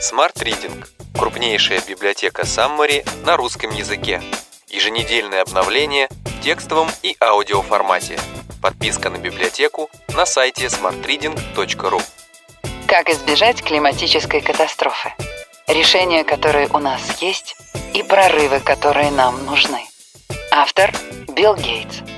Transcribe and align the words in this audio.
Smart 0.00 0.36
Reading– 0.36 0.86
крупнейшая 1.18 1.80
библиотека 1.80 2.42
Summary 2.42 3.04
на 3.24 3.36
русском 3.36 3.70
языке. 3.72 4.22
Еженедельное 4.68 5.42
обновление 5.42 6.08
в 6.24 6.40
текстовом 6.40 6.88
и 7.02 7.16
аудиоформате. 7.20 8.16
Подписка 8.62 9.10
на 9.10 9.18
библиотеку 9.18 9.90
на 10.14 10.24
сайте 10.24 10.66
smartreading.ru 10.66 12.00
Как 12.86 13.10
избежать 13.10 13.60
климатической 13.64 14.40
катастрофы? 14.40 15.12
Решения, 15.66 16.22
которые 16.22 16.68
у 16.68 16.78
нас 16.78 17.20
есть, 17.20 17.56
и 17.92 18.04
прорывы, 18.04 18.60
которые 18.60 19.10
нам 19.10 19.44
нужны. 19.46 19.84
Автор 20.52 20.92
Билл 21.34 21.56
Гейтс. 21.56 22.17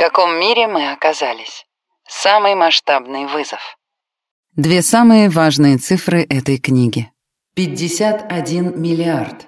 Каком 0.00 0.40
мире 0.40 0.66
мы 0.66 0.92
оказались? 0.92 1.66
Самый 2.08 2.54
масштабный 2.54 3.26
вызов. 3.26 3.60
Две 4.56 4.80
самые 4.80 5.28
важные 5.28 5.76
цифры 5.76 6.22
этой 6.22 6.56
книги. 6.56 7.12
51 7.54 8.80
миллиард. 8.80 9.46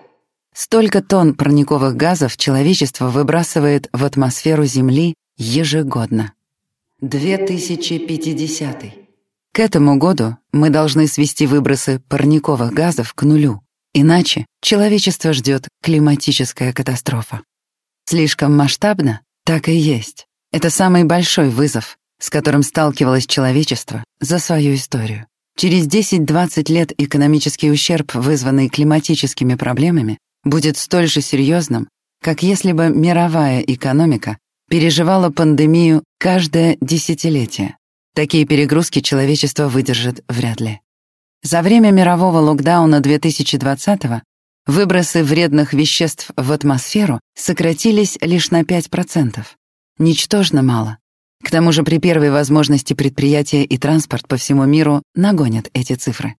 Столько 0.53 1.03
тонн 1.03 1.35
парниковых 1.35 1.97
газов 1.97 2.37
человечество 2.37 3.07
выбрасывает 3.07 3.89
в 3.95 4.05
атмосферу 4.05 4.67
Земли 4.67 5.15
ежегодно. 5.39 6.35
2050. 7.01 8.85
К 9.53 9.59
этому 9.59 9.97
году 9.97 10.37
мы 10.53 10.69
должны 10.69 11.07
свести 11.07 11.47
выбросы 11.47 12.03
парниковых 12.11 12.75
газов 12.75 13.15
к 13.15 13.23
нулю, 13.23 13.63
иначе 13.95 14.45
человечество 14.61 15.33
ждет 15.33 15.69
климатическая 15.83 16.75
катастрофа. 16.75 17.41
Слишком 18.05 18.55
масштабно? 18.55 19.23
Так 19.45 19.71
и 19.71 19.75
есть. 19.75 20.27
Это 20.53 20.69
самый 20.69 21.05
большой 21.05 21.49
вызов, 21.49 21.97
с 22.21 22.29
которым 22.29 22.63
сталкивалось 22.63 23.27
человечество 23.27 24.05
за 24.21 24.39
свою 24.39 24.75
историю. 24.75 25.27
Через 25.57 25.87
10-20 25.87 26.71
лет 26.71 26.93
экономический 26.99 27.71
ущерб, 27.71 28.15
вызванный 28.15 28.69
климатическими 28.69 29.55
проблемами, 29.55 30.19
будет 30.45 30.77
столь 30.77 31.09
же 31.09 31.23
серьезным, 31.23 31.89
как 32.23 32.43
если 32.43 32.73
бы 32.73 32.91
мировая 32.91 33.61
экономика 33.61 34.39
переживала 34.69 35.31
пандемию 35.31 36.05
каждое 36.19 36.77
десятилетие. 36.81 37.77
Такие 38.15 38.45
перегрузки 38.45 39.01
человечество 39.01 39.69
выдержит 39.69 40.23
вряд 40.29 40.61
ли. 40.61 40.81
За 41.43 41.63
время 41.63 41.91
мирового 41.91 42.39
локдауна 42.39 43.01
2020-го 43.01 44.23
выбросы 44.67 45.25
вредных 45.25 45.73
веществ 45.73 46.31
в 46.37 46.53
атмосферу 46.53 47.21
сократились 47.35 48.19
лишь 48.21 48.51
на 48.51 48.63
5%. 48.63 49.45
Ничтожно 49.99 50.63
мало. 50.63 50.99
К 51.43 51.51
тому 51.51 51.73
же 51.73 51.83
при 51.83 51.99
первой 51.99 52.31
возможности 52.31 52.95
предприятия 52.95 53.65
и 53.65 53.79
транспорт 53.79 54.29
по 54.29 54.37
всему 54.37 54.65
миру 54.65 55.03
нагонят 55.15 55.69
эти 55.75 55.95
цифры. 55.95 56.37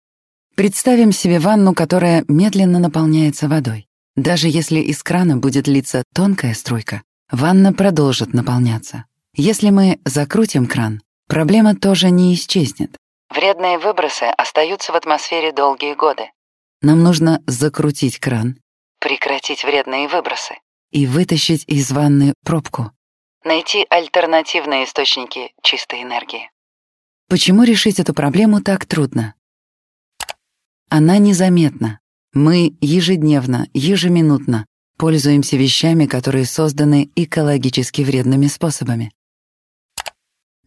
Представим 0.55 1.13
себе 1.13 1.39
ванну, 1.39 1.75
которая 1.75 2.25
медленно 2.29 2.79
наполняется 2.79 3.49
водой. 3.49 3.87
Даже 4.17 4.49
если 4.49 4.81
из 4.81 5.03
крана 5.03 5.37
будет 5.39 5.67
литься 5.67 6.05
тонкая 6.15 6.55
струйка, 6.55 7.03
ванна 7.31 7.73
продолжит 7.73 8.35
наполняться. 8.35 9.07
Если 9.35 9.71
мы 9.71 9.99
закрутим 10.05 10.67
кран, 10.67 11.01
проблема 11.27 11.75
тоже 11.75 12.11
не 12.11 12.35
исчезнет. 12.35 12.97
Вредные 13.35 13.79
выбросы 13.79 14.25
остаются 14.25 14.93
в 14.93 14.97
атмосфере 14.97 15.53
долгие 15.53 15.95
годы. 15.95 16.25
Нам 16.83 17.03
нужно 17.03 17.43
закрутить 17.47 18.19
кран 18.19 18.57
Прекратить 19.01 19.65
вредные 19.65 20.07
выбросы. 20.09 20.55
и 20.91 21.07
вытащить 21.07 21.65
из 21.67 21.91
ванны 21.91 22.35
пробку. 22.45 22.93
Найти 23.45 23.85
альтернативные 23.91 24.85
источники 24.85 25.53
чистой 25.63 26.03
энергии. 26.03 26.51
Почему 27.29 27.65
решить 27.65 27.99
эту 27.99 28.15
проблему 28.15 28.63
так 28.63 28.87
трудно? 28.87 29.35
Она 30.89 31.19
незаметна. 31.19 31.99
Мы 32.33 32.77
ежедневно, 32.81 33.69
ежеминутно 33.75 34.67
пользуемся 34.97 35.57
вещами, 35.57 36.07
которые 36.07 36.45
созданы 36.45 37.11
экологически 37.17 38.03
вредными 38.03 38.47
способами. 38.47 39.11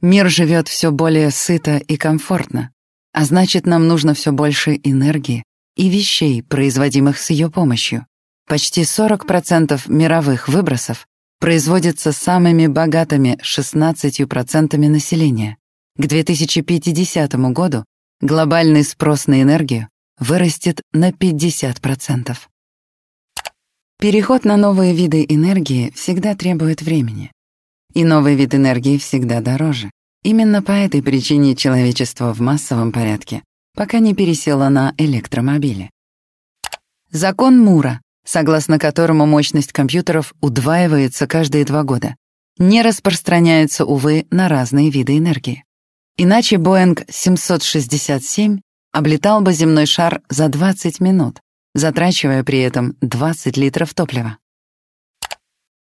Мир 0.02 0.30
живет 0.30 0.68
все 0.68 0.92
более 0.92 1.32
сыто 1.32 1.78
и 1.78 1.96
комфортно, 1.96 2.72
а 3.14 3.24
значит, 3.24 3.66
нам 3.66 3.88
нужно 3.88 4.14
все 4.14 4.34
больше 4.34 4.78
энергии 4.84 5.46
и 5.78 5.90
вещей, 5.90 6.44
производимых 6.44 7.18
с 7.18 7.30
ее 7.30 7.50
помощью. 7.50 8.06
Почти 8.46 8.82
40% 8.82 9.84
мировых 9.88 10.50
выбросов 10.50 11.08
производится 11.40 12.12
самыми 12.12 12.68
богатыми 12.68 13.38
16% 13.44 14.78
населения. 14.78 15.58
К 15.98 16.08
2050 16.08 17.34
году 17.52 17.86
глобальный 18.22 18.84
спрос 18.84 19.28
на 19.28 19.42
энергию 19.42 19.90
вырастет 20.20 20.82
на 20.94 21.12
50%. 21.12 22.36
Переход 24.00 24.44
на 24.44 24.58
новые 24.58 24.94
виды 24.94 25.26
энергии 25.28 25.92
всегда 25.92 26.36
требует 26.36 26.82
времени. 26.82 27.32
И 27.94 28.04
новый 28.04 28.36
вид 28.36 28.54
энергии 28.54 28.98
всегда 28.98 29.42
дороже. 29.42 29.90
Именно 30.24 30.62
по 30.62 30.72
этой 30.72 31.02
причине 31.02 31.56
человечество 31.56 32.34
в 32.34 32.42
массовом 32.42 32.92
порядке 32.92 33.44
пока 33.76 34.00
не 34.00 34.14
пересело 34.16 34.70
на 34.70 34.94
электромобили. 34.98 35.90
Закон 37.12 37.60
Мура, 37.60 38.02
согласно 38.26 38.80
которому 38.80 39.26
мощность 39.26 39.72
компьютеров 39.72 40.34
удваивается 40.42 41.28
каждые 41.28 41.64
два 41.64 41.84
года, 41.84 42.16
не 42.58 42.82
распространяется, 42.82 43.86
увы, 43.86 44.26
на 44.32 44.50
разные 44.50 44.90
виды 44.90 45.18
энергии. 45.18 45.64
Иначе 46.18 46.58
Боинг 46.58 47.04
767 47.10 48.60
облетал 48.94 49.42
бы 49.42 49.54
земной 49.54 49.86
шар 49.86 50.22
за 50.30 50.48
20 50.48 51.00
минут, 51.02 51.42
затрачивая 51.74 52.44
при 52.44 52.60
этом 52.60 52.96
20 53.02 53.58
литров 53.58 53.94
топлива. 53.94 54.38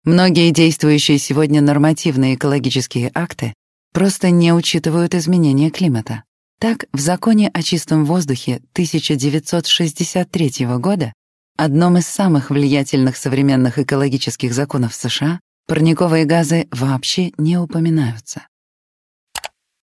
Многие 0.05 0.50
действующие 0.50 1.19
сегодня 1.19 1.60
нормативные 1.60 2.34
экологические 2.34 3.10
акты 3.15 3.55
просто 3.93 4.31
не 4.31 4.53
учитывают 4.53 5.15
изменения 5.15 5.70
климата. 5.70 6.25
Так, 6.60 6.87
в 6.93 7.00
законе 7.00 7.49
о 7.49 7.62
чистом 7.62 8.05
воздухе 8.05 8.56
1963 8.72 10.66
года, 10.78 11.12
одном 11.58 11.98
из 11.98 12.06
самых 12.06 12.50
влиятельных 12.50 13.16
современных 13.16 13.78
экологических 13.78 14.54
законов 14.54 14.94
США, 14.94 15.41
парниковые 15.66 16.24
газы 16.24 16.69
вообще 16.70 17.32
не 17.36 17.58
упоминаются. 17.58 18.46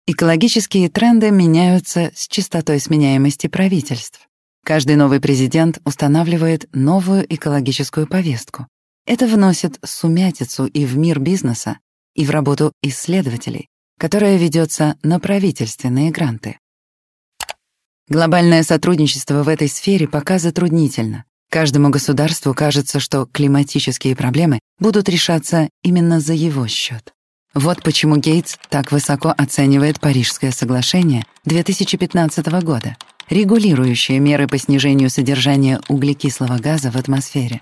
Экологические 0.05 0.89
тренды 0.89 1.31
меняются 1.31 2.11
с 2.13 2.27
частотой 2.27 2.81
сменяемости 2.81 3.47
правительств. 3.47 4.27
Каждый 4.65 4.97
новый 4.97 5.21
президент 5.21 5.79
устанавливает 5.85 6.67
новую 6.73 7.25
экологическую 7.33 8.07
повестку. 8.07 8.67
Это 9.05 9.25
вносит 9.25 9.79
сумятицу 9.83 10.65
и 10.65 10.85
в 10.85 10.97
мир 10.97 11.19
бизнеса, 11.19 11.79
и 12.13 12.25
в 12.25 12.29
работу 12.29 12.73
исследователей, 12.81 13.69
которая 13.97 14.37
ведется 14.37 14.97
на 15.01 15.19
правительственные 15.19 16.11
гранты. 16.11 16.59
Глобальное 18.09 18.63
сотрудничество 18.63 19.43
в 19.43 19.47
этой 19.47 19.69
сфере 19.69 20.09
пока 20.09 20.39
затруднительно. 20.39 21.23
Каждому 21.53 21.91
государству 21.91 22.55
кажется, 22.55 22.99
что 22.99 23.27
климатические 23.31 24.15
проблемы 24.15 24.57
будут 24.79 25.07
решаться 25.07 25.69
именно 25.83 26.19
за 26.19 26.33
его 26.33 26.65
счет. 26.65 27.13
Вот 27.53 27.83
почему 27.83 28.17
Гейтс 28.17 28.57
так 28.69 28.91
высоко 28.91 29.31
оценивает 29.37 29.99
Парижское 29.99 30.49
соглашение 30.49 31.23
2015 31.45 32.47
года, 32.63 32.97
регулирующее 33.29 34.17
меры 34.17 34.47
по 34.47 34.57
снижению 34.57 35.11
содержания 35.11 35.79
углекислого 35.89 36.57
газа 36.57 36.89
в 36.89 36.95
атмосфере. 36.95 37.61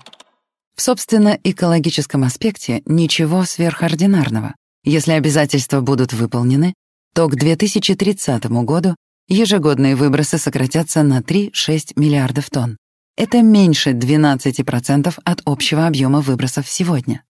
В 0.74 0.80
собственно 0.80 1.38
экологическом 1.44 2.24
аспекте 2.24 2.80
ничего 2.86 3.44
сверхординарного. 3.44 4.54
Если 4.84 5.12
обязательства 5.12 5.82
будут 5.82 6.14
выполнены, 6.14 6.72
то 7.14 7.28
к 7.28 7.36
2030 7.36 8.46
году 8.64 8.96
ежегодные 9.28 9.96
выбросы 9.96 10.38
сократятся 10.38 11.02
на 11.02 11.20
3-6 11.20 11.92
миллиардов 11.96 12.48
тонн. 12.48 12.78
Это 13.16 13.42
меньше 13.42 13.90
12% 13.90 15.18
от 15.22 15.42
общего 15.44 15.86
объема 15.86 16.20
выбросов 16.20 16.68
сегодня. 16.68 17.22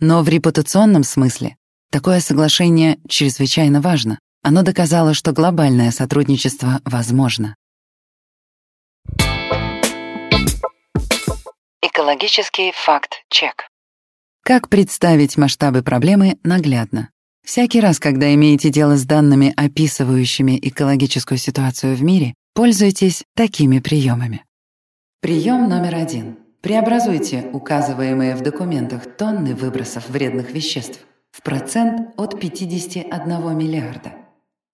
Но 0.00 0.22
в 0.22 0.28
репутационном 0.28 1.04
смысле 1.04 1.56
такое 1.90 2.20
соглашение 2.20 2.98
чрезвычайно 3.08 3.80
важно. 3.80 4.18
Оно 4.42 4.62
доказало, 4.62 5.14
что 5.14 5.32
глобальное 5.32 5.92
сотрудничество 5.92 6.80
возможно. 6.84 7.54
Экологический 11.82 12.72
факт-чек. 12.74 13.68
Как 14.42 14.68
представить 14.68 15.36
масштабы 15.36 15.82
проблемы 15.82 16.38
наглядно? 16.42 17.10
Всякий 17.44 17.80
раз, 17.80 18.00
когда 18.00 18.34
имеете 18.34 18.70
дело 18.70 18.96
с 18.96 19.04
данными, 19.04 19.52
описывающими 19.56 20.58
экологическую 20.60 21.38
ситуацию 21.38 21.94
в 21.94 22.02
мире, 22.02 22.34
пользуйтесь 22.54 23.24
такими 23.34 23.78
приемами. 23.78 24.44
Прием 25.20 25.68
номер 25.68 25.96
один. 25.96 26.38
Преобразуйте 26.62 27.50
указываемые 27.52 28.34
в 28.34 28.40
документах 28.40 29.02
тонны 29.18 29.54
выбросов 29.54 30.08
вредных 30.08 30.52
веществ 30.52 31.00
в 31.30 31.42
процент 31.42 32.14
от 32.16 32.40
51 32.40 33.58
миллиарда. 33.58 34.12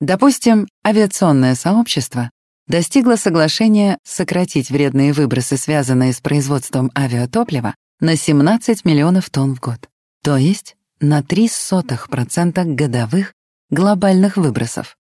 Допустим, 0.00 0.68
авиационное 0.86 1.56
сообщество 1.56 2.30
достигло 2.68 3.16
соглашения 3.16 3.98
сократить 4.04 4.70
вредные 4.70 5.12
выбросы, 5.12 5.56
связанные 5.56 6.12
с 6.12 6.20
производством 6.20 6.92
авиатоплива, 6.96 7.74
на 7.98 8.14
17 8.14 8.84
миллионов 8.84 9.30
тонн 9.30 9.56
в 9.56 9.60
год, 9.60 9.88
то 10.22 10.36
есть 10.36 10.76
на 11.00 11.22
0,03% 11.22 12.74
годовых 12.76 13.32
глобальных 13.70 14.36
выбросов. 14.36 14.96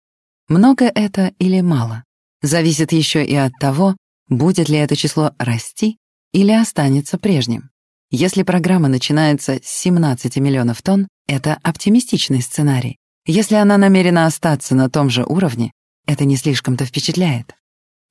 Много 0.49 0.85
это 0.85 1.33
или 1.39 1.63
мало? 1.63 2.05
Зависит 2.43 2.93
еще 2.93 3.25
и 3.25 3.35
от 3.37 3.53
того, 3.59 3.97
будет 4.31 4.71
ли 4.71 4.79
это 4.79 4.97
число 4.97 5.33
расти 5.39 5.99
или 6.33 6.53
останется 6.53 7.19
прежним. 7.19 7.69
Если 8.11 8.43
программа 8.43 8.89
начинается 8.89 9.61
с 9.63 9.69
17 9.69 10.37
миллионов 10.39 10.81
тонн, 10.81 11.07
это 11.29 11.59
оптимистичный 11.63 12.41
сценарий. 12.41 12.97
Если 13.27 13.57
она 13.57 13.77
намерена 13.77 14.27
остаться 14.27 14.75
на 14.75 14.89
том 14.89 15.11
же 15.11 15.25
уровне, 15.25 15.73
это 16.07 16.25
не 16.25 16.37
слишком-то 16.37 16.87
впечатляет. 16.87 17.55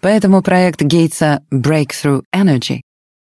Поэтому 0.02 0.42
проект 0.42 0.82
Гейтса 0.82 1.44
Breakthrough 1.52 2.24
Energy 2.34 2.82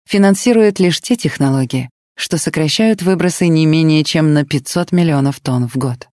финансирует 0.07 0.79
лишь 0.79 1.01
те 1.01 1.15
технологии, 1.15 1.89
что 2.15 2.37
сокращают 2.37 3.01
выбросы 3.01 3.47
не 3.47 3.65
менее 3.65 4.03
чем 4.03 4.33
на 4.33 4.45
500 4.45 4.91
миллионов 4.91 5.39
тонн 5.39 5.67
в 5.67 5.75
год. 5.77 6.07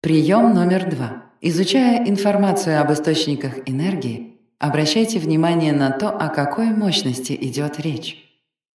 Прием 0.00 0.54
номер 0.54 0.88
два. 0.90 1.24
Изучая 1.42 2.06
информацию 2.06 2.80
об 2.80 2.92
источниках 2.92 3.58
энергии, 3.66 4.39
обращайте 4.60 5.18
внимание 5.18 5.72
на 5.72 5.90
то, 5.90 6.10
о 6.10 6.28
какой 6.28 6.70
мощности 6.70 7.36
идет 7.40 7.80
речь. 7.80 8.16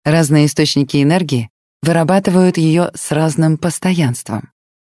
Разные 0.05 0.47
источники 0.47 1.03
энергии 1.03 1.51
вырабатывают 1.83 2.57
ее 2.57 2.91
с 2.95 3.13
разным 3.13 3.59
постоянством. 3.59 4.51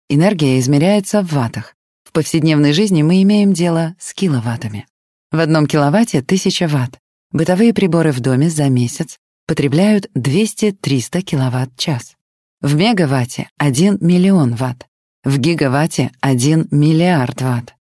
Энергия 0.08 0.58
измеряется 0.58 1.22
в 1.22 1.32
ваттах. 1.32 1.74
В 2.04 2.12
повседневной 2.12 2.72
жизни 2.72 3.02
мы 3.02 3.22
имеем 3.22 3.52
дело 3.52 3.94
с 3.98 4.14
киловаттами. 4.14 4.86
В 5.30 5.38
одном 5.38 5.66
киловатте 5.66 6.20
1000 6.20 6.66
ватт. 6.68 6.98
Бытовые 7.30 7.74
приборы 7.74 8.10
в 8.10 8.20
доме 8.20 8.48
за 8.48 8.70
месяц 8.70 9.18
потребляют 9.46 10.08
200-300 10.16 11.20
киловатт-час. 11.20 12.16
В 12.62 12.74
мегаватте— 12.74 13.50
1 13.58 13.98
миллион 14.00 14.54
ватт. 14.54 14.86
В 15.24 15.38
гигаватте— 15.38 16.10
1 16.20 16.68
миллиард 16.70 17.42
ватт. 17.42 17.74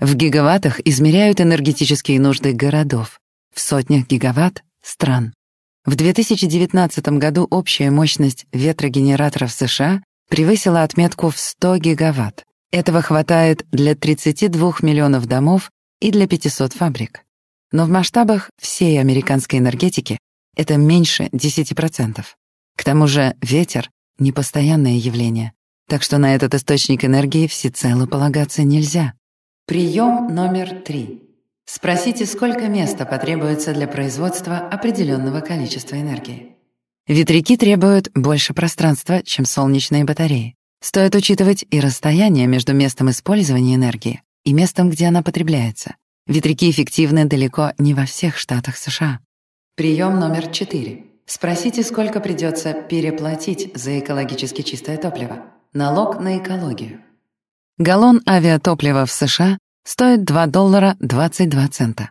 В 0.00 0.14
гигаваттах 0.16 0.80
измеряют 0.84 1.40
энергетические 1.40 2.20
нужды 2.20 2.52
городов, 2.52 3.20
в 3.54 3.60
сотнях 3.60 4.08
гигаватт— 4.08 4.64
стран. 4.82 5.32
В 5.84 5.94
2019 5.94 7.18
году 7.18 7.46
общая 7.48 7.90
мощность 7.90 8.46
ветрогенераторов 8.52 9.52
США 9.52 10.02
превысила 10.28 10.82
отметку 10.82 11.30
в 11.30 11.38
100 11.38 11.76
гигаватт. 11.76 12.44
Этого 12.72 13.02
хватает 13.02 13.64
для 13.70 13.94
32 13.94 14.82
миллионов 14.82 15.26
домов 15.26 15.70
и 16.00 16.10
для 16.10 16.26
500 16.26 16.72
фабрик. 16.72 17.20
Но 17.70 17.84
в 17.84 17.88
масштабах 17.88 18.50
всей 18.60 19.00
американской 19.00 19.60
энергетики 19.60 20.18
это 20.56 20.76
меньше 20.76 21.28
10%. 21.32 22.24
К 22.76 22.84
тому 22.84 23.06
же 23.06 23.36
ветер— 23.40 23.90
непостоянное 24.18 24.96
явление, 24.96 25.52
так 25.88 26.02
что 26.02 26.18
на 26.18 26.34
этот 26.34 26.54
источник 26.54 27.04
энергии 27.04 27.46
всецело 27.46 28.06
полагаться 28.06 28.64
нельзя. 28.64 29.14
Прием 29.66 30.26
номер 30.34 30.82
три. 30.82 31.22
Спросите, 31.64 32.26
сколько 32.26 32.68
места 32.68 33.06
потребуется 33.06 33.72
для 33.72 33.88
производства 33.88 34.58
определенного 34.58 35.40
количества 35.40 35.96
энергии. 35.96 36.56
Ветряки 37.06 37.56
требуют 37.56 38.10
больше 38.14 38.52
пространства, 38.52 39.22
чем 39.22 39.46
солнечные 39.46 40.04
батареи. 40.04 40.54
Стоит 40.82 41.14
учитывать 41.14 41.64
и 41.70 41.80
расстояние 41.80 42.46
между 42.46 42.74
местом 42.74 43.08
использования 43.08 43.76
энергии 43.76 44.20
и 44.44 44.52
местом, 44.52 44.90
где 44.90 45.06
она 45.06 45.22
потребляется. 45.22 45.96
Ветряки 46.26 46.70
эффективны 46.70 47.24
далеко 47.24 47.72
не 47.78 47.94
во 47.94 48.04
всех 48.04 48.36
штатах 48.36 48.76
США. 48.76 49.20
Прием 49.76 50.20
номер 50.20 50.48
четыре. 50.48 51.06
Спросите, 51.24 51.84
сколько 51.84 52.20
придется 52.20 52.74
переплатить 52.74 53.74
за 53.74 53.98
экологически 53.98 54.60
чистое 54.60 54.98
топливо. 54.98 55.42
Налог 55.72 56.20
на 56.20 56.36
экологию. 56.36 57.00
Галлон 57.78 58.22
авиатоплива 58.24 59.04
в 59.04 59.10
США 59.10 59.58
стоит 59.84 60.22
2 60.22 60.46
доллара 60.46 60.96
22 61.00 61.68
цента, 61.68 62.10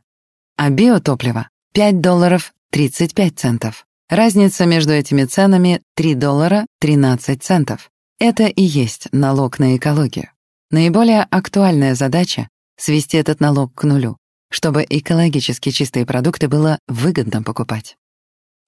а 0.58 0.70
биотопливо— 0.70 1.48
5 1.74 2.02
долларов 2.02 2.54
35 2.72 3.40
центов. 3.40 3.86
Разница 4.10 4.66
между 4.66 4.92
этими 4.92 5.24
ценами 5.24 5.82
3 5.96 6.16
доллара 6.16 6.66
13 6.82 7.42
центов. 7.42 7.92
Это 8.20 8.44
и 8.44 8.62
есть 8.62 9.08
налог 9.14 9.58
на 9.58 9.78
экологию. 9.78 10.32
Наиболее 10.70 11.24
актуальная 11.32 11.96
задача— 11.96 12.50
свести 12.78 13.16
этот 13.16 13.40
налог 13.40 13.74
к 13.74 13.86
нулю, 13.86 14.18
чтобы 14.52 14.86
экологически 14.90 15.72
чистые 15.72 16.06
продукты 16.06 16.50
было 16.50 16.78
выгодно 16.90 17.42
покупать. 17.42 17.96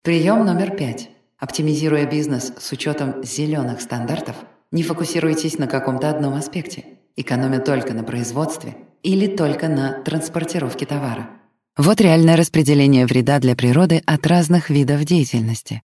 Прием 0.01 0.45
номер 0.45 0.73
пять. 0.77 1.09
Оптимизируя 1.39 2.09
бизнес 2.09 2.53
с 2.57 2.71
учетом 2.71 3.21
зеленых 3.21 3.81
стандартов, 3.81 4.37
не 4.71 4.83
фокусируйтесь 4.83 5.57
на 5.57 5.67
каком-то 5.67 6.09
одном 6.09 6.33
аспекте, 6.33 6.85
экономя 7.15 7.59
только 7.59 7.93
на 7.93 8.03
производстве 8.03 8.77
или 9.03 9.27
только 9.27 9.67
на 9.67 10.01
транспортировке 10.03 10.85
товара. 10.85 11.29
Вот 11.77 11.99
реальное 11.99 12.37
распределение 12.37 13.05
вреда 13.05 13.39
для 13.39 13.55
природы 13.55 14.01
от 14.05 14.25
разных 14.27 14.69
видов 14.69 15.03
деятельности. 15.03 15.81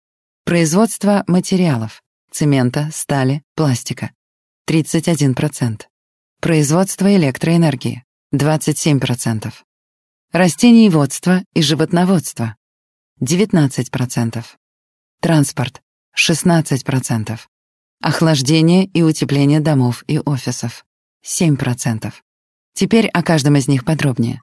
Производство 0.44 1.24
материалов— 1.26 2.02
цемента, 2.30 2.90
стали, 2.92 3.42
пластика— 3.54 4.12
31%. 4.66 5.88
Производство 6.40 7.14
электроэнергии— 7.16 8.04
27%. 8.32 9.64
Растениеводство 10.32 11.42
и 11.54 11.62
животноводство— 11.62 12.56
19%. 13.20 14.58
Транспорт— 15.20 15.80
16%. 16.14 17.48
Охлаждение 18.00 18.84
и 18.84 19.02
утепление 19.02 19.58
домов 19.58 20.04
и 20.06 20.20
офисов— 20.20 20.84
7%. 21.24 22.12
Теперь 22.72 23.08
о 23.08 23.24
каждом 23.24 23.56
из 23.56 23.66
них 23.66 23.84
подробнее. 23.84 24.40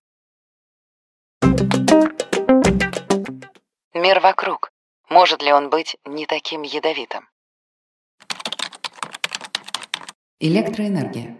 Мир 3.93 4.19
вокруг. 4.19 4.71
Может 5.09 5.41
ли 5.41 5.53
он 5.53 5.69
быть 5.69 5.95
не 6.05 6.25
таким 6.25 6.63
ядовитым? 6.63 7.29
Электроэнергия. 10.41 11.37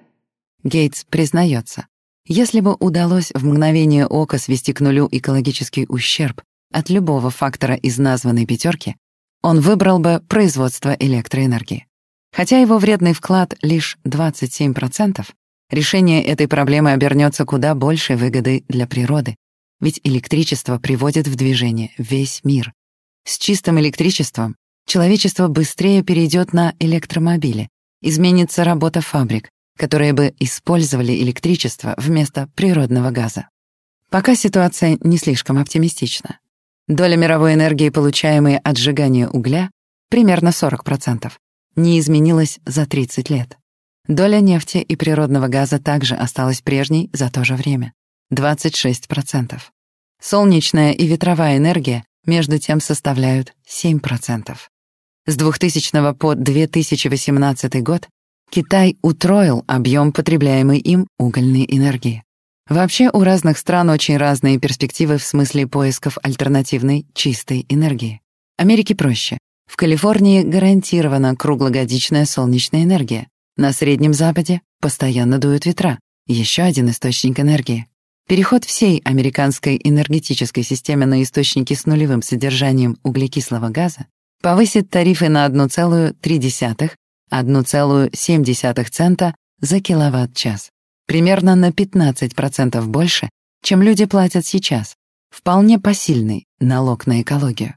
Гейтс 0.64 1.04
признается, 1.04 1.88
если 2.26 2.62
бы 2.62 2.76
удалось 2.76 3.32
в 3.34 3.46
мгновение 3.46 4.08
ока 4.08 4.38
свести 4.38 4.72
к 4.72 4.80
нулю 4.80 5.10
экологический 5.12 5.86
ущерб 5.90 6.42
от 6.72 6.90
любого 6.90 7.30
фактора 7.30 7.76
из 7.76 7.98
названной 7.98 8.46
пятерки, 8.46 8.96
он 9.42 9.60
выбрал 9.60 10.00
бы 10.00 10.24
производство 10.30 10.96
электроэнергии. 10.98 11.88
Хотя 12.36 12.60
его 12.60 12.80
вредный 12.80 13.14
вклад 13.14 13.56
лишь 13.62 13.98
27%, 14.06 15.26
решение 15.70 16.22
этой 16.22 16.50
проблемы 16.50 16.92
обернется 16.92 17.46
куда 17.46 17.74
большей 17.76 18.18
выгодой 18.18 18.66
для 18.68 18.88
природы, 18.88 19.38
ведь 19.80 20.02
электричество 20.04 20.78
приводит 20.78 21.28
в 21.30 21.36
движение 21.38 21.92
весь 21.98 22.42
мир. 22.44 22.74
С 23.24 23.38
чистым 23.38 23.80
электричеством 23.80 24.58
человечество 24.86 25.48
быстрее 25.48 26.04
перейдет 26.04 26.52
на 26.52 26.74
электромобили, 26.80 27.70
изменится 28.02 28.66
работа 28.66 29.00
фабрик, 29.00 29.50
которые 29.78 30.12
бы 30.12 30.34
использовали 30.38 31.14
электричество 31.14 31.94
вместо 31.96 32.50
природного 32.54 33.12
газа. 33.12 33.48
Пока 34.10 34.36
ситуация 34.36 34.98
не 35.00 35.18
слишком 35.18 35.58
оптимистична. 35.58 36.40
Доля 36.90 37.16
мировой 37.16 37.54
энергии, 37.54 37.90
получаемой 37.90 38.58
от 38.58 38.78
сжигания 38.78 39.30
угля, 39.30 39.72
примерно 40.10 40.50
40%, 40.50 41.32
не 41.76 42.00
изменилась 42.00 42.60
за 42.66 42.86
30 42.86 43.30
лет. 43.30 43.58
Доля 44.08 44.40
нефти 44.40 44.78
и 44.78 44.96
природного 44.96 45.48
газа 45.48 45.80
также 45.80 46.16
осталась 46.16 46.62
прежней 46.62 47.10
за 47.14 47.30
то 47.30 47.44
же 47.44 47.56
время— 47.56 47.94
26%. 48.34 49.60
Солнечная 50.22 50.92
и 50.92 51.08
ветровая 51.08 51.58
энергия, 51.58 52.04
между 52.26 52.60
тем, 52.60 52.80
составляют 52.80 53.54
7%. 53.68 54.56
С 55.28 55.36
2000 55.36 56.14
по 56.14 56.36
2018 56.36 57.84
год 57.84 58.08
Китай 58.52 58.98
утроил 59.02 59.64
объем 59.68 60.12
потребляемой 60.12 60.78
им 60.78 61.08
угольной 61.18 61.66
энергии. 61.68 62.24
Вообще 62.70 63.10
у 63.12 63.22
разных 63.22 63.58
стран 63.58 63.90
очень 63.90 64.18
разные 64.18 64.60
перспективы 64.60 65.18
в 65.18 65.24
смысле 65.24 65.68
поисков 65.68 66.18
альтернативной 66.24 67.06
чистой 67.14 67.66
энергии. 67.70 68.22
Америке 68.58 68.96
проще. 68.96 69.38
В 69.68 69.78
Калифорнии 69.78 70.44
гарантирована 70.44 71.36
круглогодичная 71.36 72.26
солнечная 72.26 72.84
энергия. 72.84 73.28
На 73.58 73.74
Среднем 73.74 74.14
Западе 74.14 74.62
постоянно 74.80 75.38
дуют 75.38 75.66
ветра. 75.66 76.00
Еще 76.28 76.62
один 76.62 76.90
источник 76.90 77.40
энергии. 77.40 77.88
Переход 78.28 78.66
всей 78.66 79.02
американской 79.06 79.80
энергетической 79.84 80.64
системы 80.64 81.06
на 81.06 81.22
источники 81.22 81.74
с 81.74 81.86
нулевым 81.86 82.22
содержанием 82.22 82.98
углекислого 83.04 83.70
газа 83.70 84.08
повысит 84.42 84.90
тарифы 84.90 85.30
на 85.30 85.46
1,3 85.46 86.92
1,7 87.32 88.90
цента 88.90 89.36
за 89.60 89.80
киловатт-час. 89.80 90.72
Примерно 91.06 91.56
на 91.56 91.70
15% 91.70 92.82
больше, 92.86 93.30
чем 93.62 93.82
люди 93.82 94.06
платят 94.06 94.46
сейчас. 94.46 94.96
Вполне 95.30 95.80
посильный 95.80 96.46
налог 96.60 97.08
на 97.08 97.22
экологию. 97.22 97.76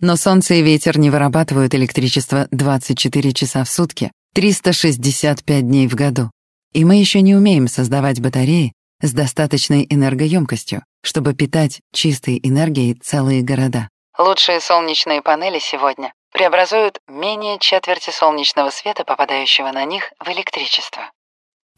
Но 0.00 0.16
солнце 0.16 0.54
и 0.54 0.62
ветер 0.62 0.98
не 0.98 1.10
вырабатывают 1.10 1.74
электричество 1.74 2.46
24 2.52 3.32
часа 3.32 3.64
в 3.64 3.68
сутки, 3.68 4.12
365 4.34 5.66
дней 5.66 5.88
в 5.88 5.94
году. 5.94 6.30
И 6.72 6.84
мы 6.84 6.96
еще 6.96 7.20
не 7.20 7.34
умеем 7.34 7.66
создавать 7.66 8.20
батареи 8.20 8.72
с 9.02 9.12
достаточной 9.12 9.86
энергоемкостью, 9.88 10.84
чтобы 11.02 11.34
питать 11.34 11.80
чистой 11.92 12.38
энергией 12.42 12.94
целые 12.94 13.42
города. 13.42 13.88
Лучшие 14.16 14.60
солнечные 14.60 15.22
панели 15.22 15.58
сегодня 15.58 16.12
преобразуют 16.32 17.00
менее 17.08 17.58
четверти 17.58 18.10
солнечного 18.10 18.70
света, 18.70 19.04
попадающего 19.04 19.72
на 19.72 19.84
них, 19.84 20.12
в 20.24 20.28
электричество. 20.28 21.10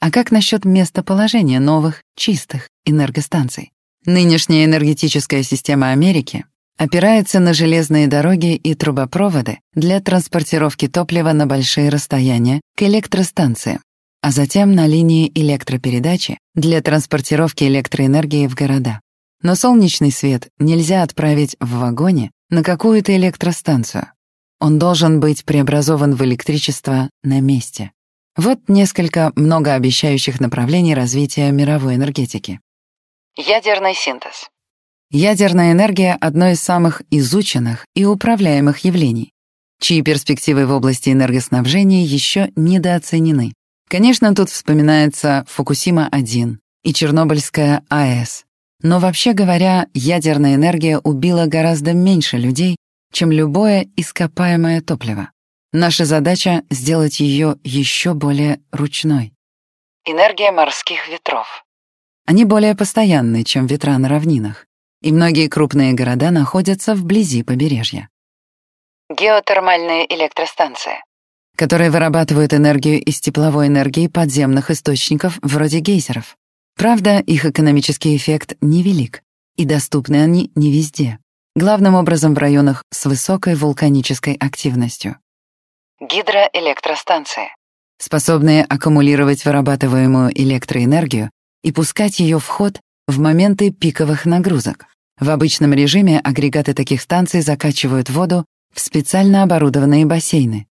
А 0.00 0.10
как 0.10 0.30
насчет 0.30 0.64
местоположения 0.64 1.60
новых, 1.60 2.02
чистых 2.16 2.68
энергостанций? 2.84 3.72
Нынешняя 4.04 4.64
энергетическая 4.64 5.42
система 5.42 5.90
Америки 5.90 6.44
опирается 6.80 7.40
на 7.40 7.52
железные 7.52 8.06
дороги 8.06 8.54
и 8.54 8.74
трубопроводы 8.74 9.60
для 9.74 10.00
транспортировки 10.00 10.88
топлива 10.88 11.32
на 11.32 11.46
большие 11.46 11.90
расстояния 11.90 12.62
к 12.74 12.82
электростанциям, 12.82 13.82
а 14.22 14.30
затем 14.30 14.74
на 14.74 14.86
линии 14.86 15.30
электропередачи 15.34 16.38
для 16.54 16.80
транспортировки 16.80 17.64
электроэнергии 17.64 18.46
в 18.46 18.54
города. 18.54 19.00
Но 19.42 19.56
солнечный 19.56 20.10
свет 20.10 20.48
нельзя 20.58 21.02
отправить 21.02 21.54
в 21.60 21.80
вагоне 21.80 22.30
на 22.48 22.62
какую-то 22.62 23.14
электростанцию. 23.14 24.12
Он 24.58 24.78
должен 24.78 25.20
быть 25.20 25.44
преобразован 25.44 26.14
в 26.14 26.24
электричество 26.24 27.10
на 27.22 27.40
месте. 27.40 27.92
Вот 28.36 28.58
несколько 28.68 29.32
многообещающих 29.36 30.40
направлений 30.40 30.94
развития 30.94 31.50
мировой 31.50 31.96
энергетики. 31.96 32.58
Ядерный 33.36 33.94
синтез. 33.94 34.48
Ядерная 35.12 35.72
энергия— 35.72 36.16
одно 36.20 36.50
из 36.50 36.60
самых 36.60 37.02
изученных 37.10 37.84
и 37.96 38.04
управляемых 38.04 38.84
явлений, 38.84 39.32
чьи 39.80 40.02
перспективы 40.02 40.66
в 40.66 40.72
области 40.72 41.10
энергоснабжения 41.10 42.04
еще 42.04 42.52
недооценены. 42.54 43.52
Конечно, 43.88 44.32
тут 44.36 44.50
вспоминается 44.50 45.44
Фукусима-1 45.48 46.58
и 46.84 46.94
Чернобыльская 46.94 47.82
АЭС. 47.88 48.44
Но 48.82 49.00
вообще 49.00 49.32
говоря, 49.32 49.88
ядерная 49.94 50.54
энергия 50.54 50.98
убила 50.98 51.46
гораздо 51.46 51.92
меньше 51.92 52.36
людей, 52.36 52.76
чем 53.12 53.32
любое 53.32 53.88
ископаемое 53.96 54.80
топливо. 54.80 55.32
Наша 55.72 56.04
задача— 56.04 56.62
сделать 56.70 57.18
ее 57.18 57.56
еще 57.64 58.14
более 58.14 58.60
ручной. 58.70 59.32
Энергия 60.04 60.52
морских 60.52 61.08
ветров. 61.08 61.64
Они 62.26 62.44
более 62.44 62.76
постоянны, 62.76 63.42
чем 63.42 63.66
ветра 63.66 63.98
на 63.98 64.08
равнинах, 64.08 64.66
и 65.02 65.12
многие 65.12 65.48
крупные 65.48 65.92
города 65.92 66.30
находятся 66.30 66.94
вблизи 66.94 67.42
побережья. 67.42 68.08
Геотермальные 69.10 70.12
электростанции 70.14 71.02
которые 71.60 71.90
вырабатывают 71.90 72.54
энергию 72.54 73.02
из 73.02 73.20
тепловой 73.20 73.66
энергии 73.66 74.06
подземных 74.06 74.70
источников 74.70 75.38
вроде 75.42 75.80
гейзеров. 75.80 76.38
Правда, 76.74 77.18
их 77.18 77.44
экономический 77.44 78.16
эффект 78.16 78.56
невелик, 78.62 79.22
и 79.56 79.66
доступны 79.66 80.22
они 80.22 80.50
не 80.54 80.72
везде, 80.72 81.18
главным 81.54 81.96
образом 81.96 82.34
в 82.34 82.38
районах 82.38 82.82
с 82.90 83.04
высокой 83.04 83.56
вулканической 83.56 84.36
активностью. 84.40 85.18
Гидроэлектростанции. 86.00 87.54
Способные 87.98 88.64
аккумулировать 88.64 89.44
вырабатываемую 89.44 90.30
электроэнергию 90.34 91.30
и 91.62 91.72
пускать 91.72 92.20
ее 92.20 92.38
в 92.38 92.46
ход 92.46 92.80
в 93.10 93.18
моменты 93.18 93.70
пиковых 93.70 94.24
нагрузок. 94.24 94.86
В 95.18 95.28
обычном 95.30 95.74
режиме 95.74 96.20
агрегаты 96.20 96.74
таких 96.74 97.02
станций 97.02 97.42
закачивают 97.42 98.08
воду 98.08 98.46
в 98.72 98.80
специально 98.80 99.42
оборудованные 99.42 100.06
бассейны, 100.06 100.66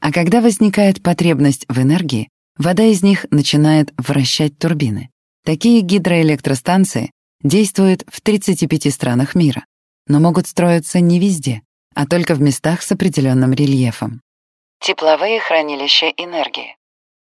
а 0.00 0.12
когда 0.12 0.40
возникает 0.40 1.02
потребность 1.02 1.64
в 1.68 1.80
энергии, 1.80 2.28
вода 2.58 2.82
из 2.82 3.02
них 3.02 3.26
начинает 3.30 3.92
вращать 3.96 4.58
турбины. 4.58 5.10
Такие 5.44 5.80
гидроэлектростанции 5.80 7.10
действуют 7.42 8.04
в 8.08 8.20
35 8.20 8.92
странах 8.92 9.34
мира, 9.34 9.64
но 10.08 10.20
могут 10.20 10.48
строиться 10.48 11.00
не 11.00 11.20
везде, 11.20 11.62
а 11.94 12.06
только 12.06 12.34
в 12.34 12.40
местах 12.40 12.82
с 12.82 12.90
определенным 12.92 13.52
рельефом. 13.52 14.20
Тепловые 14.80 15.40
хранилища 15.40 16.06
энергии. 16.16 16.76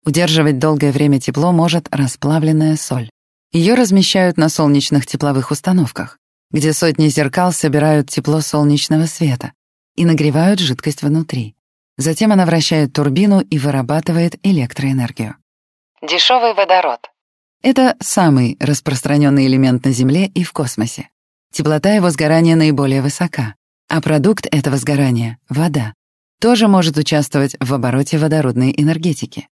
Удерживать 0.05 0.57
долгое 0.57 0.91
время 0.91 1.19
тепло 1.19 1.51
может 1.51 1.87
расплавленная 1.91 2.77
соль. 2.77 3.09
Ее 3.51 3.73
размещают 3.73 4.37
на 4.37 4.47
солнечных 4.47 5.05
тепловых 5.05 5.51
установках, 5.51 6.19
где 6.51 6.71
сотни 6.71 7.09
зеркал 7.09 7.51
собирают 7.51 8.09
тепло 8.09 8.39
солнечного 8.39 9.07
света 9.07 9.51
и 9.95 10.05
нагревают 10.05 10.59
жидкость 10.59 11.01
внутри. 11.03 11.55
Затем 11.97 12.31
она 12.31 12.45
вращает 12.45 12.93
турбину 12.93 13.41
и 13.41 13.59
вырабатывает 13.59 14.39
электроэнергию. 14.43 15.35
Дешевый 16.01 16.53
водород. 16.53 17.11
Это 17.61 17.97
самый 17.99 18.57
распространенный 18.59 19.47
элемент 19.47 19.83
на 19.83 19.91
Земле 19.91 20.27
и 20.27 20.43
в 20.43 20.53
космосе. 20.53 21.09
Теплота 21.51 21.93
его 21.93 22.09
сгорания 22.09 22.55
наиболее 22.55 23.01
высока, 23.01 23.55
а 23.89 24.01
продукт 24.01 24.47
этого 24.49 24.77
сгорания— 24.77 25.37
вода 25.49 25.93
тоже 26.39 26.67
может 26.67 26.97
участвовать 26.97 27.55
в 27.59 27.73
обороте 27.73 28.17
водородной 28.17 28.73
энергетики. 28.75 29.47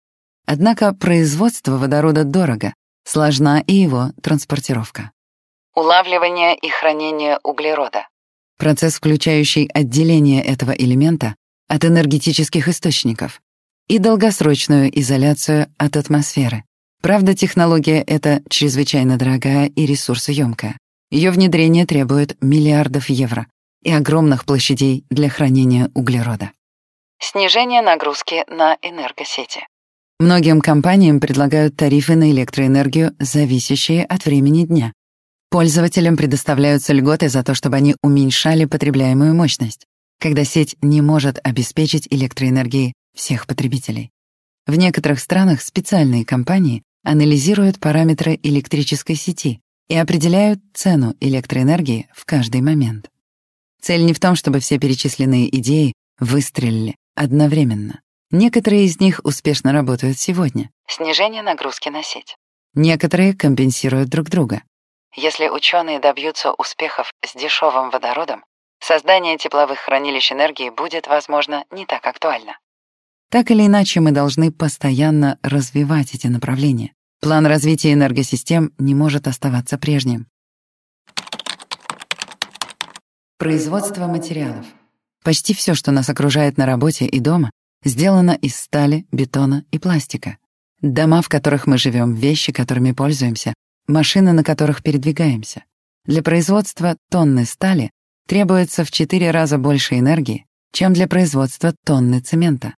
Однако 0.46 0.92
производство 0.92 1.76
водорода 1.76 2.24
дорого, 2.24 2.74
сложна 3.04 3.60
и 3.60 3.74
его 3.74 4.10
транспортировка. 4.22 5.10
Улавливание 5.74 6.56
и 6.56 6.68
хранение 6.68 7.38
углерода. 7.42 8.08
Процесс, 8.58 8.96
включающий 8.96 9.66
отделение 9.72 10.42
этого 10.42 10.72
элемента, 10.72 11.34
от 11.68 11.84
энергетических 11.84 12.66
источников 12.66 13.40
и 13.88 13.98
долгосрочную 13.98 14.90
изоляцию 15.00 15.72
от 15.78 15.96
атмосферы. 15.96 16.64
Правда, 17.00 17.34
технология 17.34 18.02
эта 18.02 18.42
чрезвычайно 18.50 19.16
дорогая 19.16 19.66
и 19.66 19.86
ресурсоемкая. 19.86 20.76
Ее 21.10 21.30
внедрение 21.30 21.86
требует 21.86 22.36
миллиардов 22.42 23.08
евро 23.08 23.46
и 23.82 23.92
огромных 23.92 24.44
площадей 24.44 25.04
для 25.10 25.28
хранения 25.30 25.90
углерода. 25.94 26.52
Снижение 27.20 27.82
нагрузки 27.82 28.44
на 28.48 28.76
энергосети. 28.82 29.66
Многим 30.20 30.60
компаниям 30.60 31.18
предлагают 31.18 31.74
тарифы 31.74 32.14
на 32.14 32.30
электроэнергию, 32.30 33.16
зависящие 33.18 34.04
от 34.04 34.24
времени 34.24 34.64
дня. 34.64 34.92
Пользователям 35.50 36.16
предоставляются 36.16 36.92
льготы 36.92 37.28
за 37.28 37.42
то, 37.42 37.54
чтобы 37.54 37.74
они 37.74 37.96
уменьшали 38.02 38.66
потребляемую 38.66 39.34
мощность 39.34 39.86
когда 40.20 40.44
сеть 40.44 40.76
не 40.82 41.00
может 41.00 41.40
обеспечить 41.42 42.06
электроэнергией 42.10 42.92
всех 43.16 43.46
потребителей. 43.46 44.10
В 44.66 44.76
некоторых 44.76 45.18
странах 45.18 45.62
специальные 45.62 46.24
компании 46.24 46.82
анализируют 47.02 47.80
параметры 47.80 48.38
электрической 48.42 49.16
сети 49.16 49.60
и 49.88 49.96
определяют 49.96 50.60
цену 50.74 51.16
электроэнергии 51.20 52.08
в 52.14 52.26
каждый 52.26 52.60
момент. 52.60 53.08
Цель 53.80 54.04
не 54.04 54.12
в 54.12 54.20
том, 54.20 54.36
чтобы 54.36 54.60
все 54.60 54.78
перечисленные 54.78 55.48
идеи 55.58 55.94
выстрелили 56.18 56.96
одновременно. 57.14 58.00
Некоторые 58.30 58.84
из 58.84 59.00
них 59.00 59.20
успешно 59.24 59.72
работают 59.72 60.18
сегодня. 60.18 60.70
Снижение 60.86 61.42
нагрузки 61.42 61.88
на 61.88 62.02
сеть. 62.02 62.36
Некоторые 62.74 63.34
компенсируют 63.34 64.08
друг 64.08 64.28
друга. 64.28 64.62
Если 65.16 65.48
ученые 65.48 65.98
добьются 65.98 66.52
успехов 66.52 67.10
с 67.26 67.34
дешевым 67.34 67.90
водородом, 67.90 68.44
создание 68.80 69.36
тепловых 69.36 69.80
хранилищ 69.80 70.30
энергии 70.30 70.70
будет, 70.70 71.08
возможно, 71.08 71.64
не 71.72 71.84
так 71.86 72.06
актуально. 72.06 72.56
Так 73.30 73.50
или 73.50 73.66
иначе, 73.66 73.98
мы 74.00 74.12
должны 74.12 74.52
постоянно 74.52 75.38
развивать 75.42 76.14
эти 76.14 76.28
направления. 76.28 76.92
План 77.20 77.46
развития 77.46 77.92
энергосистем 77.92 78.72
не 78.78 78.94
может 78.94 79.26
оставаться 79.26 79.76
прежним. 79.76 80.26
Производство 83.38 84.06
материалов. 84.06 84.66
Почти 85.24 85.52
все, 85.54 85.74
что 85.74 85.90
нас 85.90 86.08
окружает 86.08 86.56
на 86.56 86.66
работе 86.66 87.06
и 87.06 87.20
дома, 87.20 87.50
сделано 87.84 88.32
из 88.32 88.56
стали, 88.56 89.06
бетона 89.12 89.64
и 89.70 89.78
пластика. 89.78 90.38
Дома, 90.82 91.22
в 91.22 91.28
которых 91.28 91.66
мы 91.66 91.78
живем, 91.78 92.14
вещи, 92.14 92.52
которыми 92.52 92.92
пользуемся, 92.92 93.54
машины, 93.86 94.32
на 94.32 94.44
которых 94.44 94.82
передвигаемся. 94.82 95.64
Для 96.06 96.22
производства 96.22 96.96
тонны 97.10 97.44
стали 97.44 97.90
требуется 98.26 98.84
в 98.84 98.90
4 98.90 99.30
раза 99.30 99.58
больше 99.58 99.98
энергии, 99.98 100.46
чем 100.72 100.92
для 100.92 101.06
производства 101.08 101.74
тонны 101.84 102.20
цемента. 102.20 102.74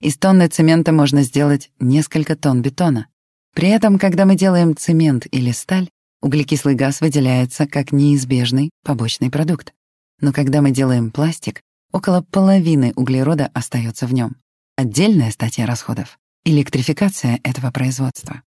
Из 0.00 0.16
тонны 0.16 0.48
цемента 0.48 0.92
можно 0.92 1.22
сделать 1.22 1.70
несколько 1.80 2.36
тонн 2.36 2.62
бетона. 2.62 3.08
При 3.54 3.68
этом, 3.68 3.98
когда 3.98 4.24
мы 4.24 4.34
делаем 4.34 4.76
цемент 4.76 5.26
или 5.30 5.50
сталь, 5.50 5.88
углекислый 6.22 6.74
газ 6.74 7.00
выделяется 7.00 7.66
как 7.66 7.92
неизбежный 7.92 8.70
побочный 8.84 9.30
продукт. 9.30 9.74
Но 10.20 10.32
когда 10.32 10.62
мы 10.62 10.70
делаем 10.70 11.10
пластик, 11.10 11.60
около 11.92 12.22
половины 12.22 12.92
углерода 12.96 13.50
остается 13.54 14.06
в 14.06 14.14
нем. 14.14 14.36
Отдельная 14.76 15.30
статья 15.30 15.66
расходов— 15.66 16.18
электрификация 16.44 17.38
этого 17.44 17.70
производства. 17.70 18.42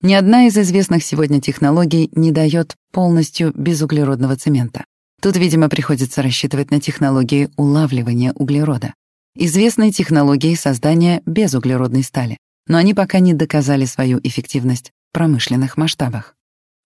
Ни 0.00 0.14
одна 0.14 0.46
из 0.46 0.58
известных 0.58 1.04
сегодня 1.04 1.40
технологий 1.40 2.10
не 2.12 2.32
дает 2.32 2.74
полностью 2.90 3.52
безуглеродного 3.54 4.36
цемента. 4.36 4.84
Тут, 5.20 5.36
видимо, 5.36 5.68
приходится 5.68 6.22
рассчитывать 6.22 6.72
на 6.72 6.80
технологии 6.80 7.50
улавливания 7.56 8.32
углерода. 8.32 8.94
Известны 9.36 9.92
технологии 9.92 10.56
создания 10.56 11.22
безуглеродной 11.26 12.02
стали, 12.02 12.38
но 12.66 12.78
они 12.78 12.94
пока 12.94 13.20
не 13.20 13.32
доказали 13.32 13.84
свою 13.84 14.18
эффективность 14.24 14.90
в 15.10 15.14
промышленных 15.14 15.76
масштабах. 15.76 16.34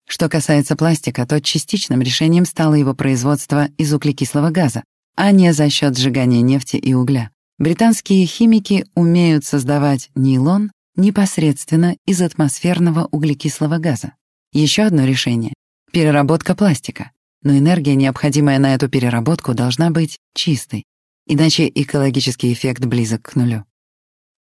Что 0.08 0.28
касается 0.28 0.74
пластика, 0.74 1.26
то 1.26 1.40
частичным 1.40 2.02
решением 2.02 2.44
стало 2.44 2.74
его 2.74 2.94
производство 2.94 3.68
из 3.78 3.92
углекислого 3.94 4.50
газа, 4.50 4.82
а 5.16 5.30
не 5.30 5.52
за 5.52 5.70
счет 5.70 5.96
сжигания 5.96 6.40
нефти 6.40 6.76
и 6.76 6.94
угля. 6.94 7.30
Британские 7.58 8.26
химики 8.26 8.86
умеют 8.94 9.44
создавать 9.44 10.10
нейлон 10.14 10.72
непосредственно 10.96 11.96
из 12.06 12.20
атмосферного 12.20 13.08
углекислого 13.10 13.78
газа. 13.78 14.14
Еще 14.52 14.82
одно 14.82 15.04
решение— 15.04 15.52
переработка 15.92 16.54
пластика. 16.54 17.10
Но 17.42 17.56
энергия, 17.56 17.94
необходимая 17.94 18.58
на 18.58 18.74
эту 18.74 18.88
переработку, 18.88 19.54
должна 19.54 19.90
быть 19.90 20.18
чистой, 20.34 20.84
иначе 21.26 21.70
экологический 21.72 22.52
эффект 22.52 22.84
близок 22.84 23.22
к 23.22 23.36
нулю. 23.36 23.64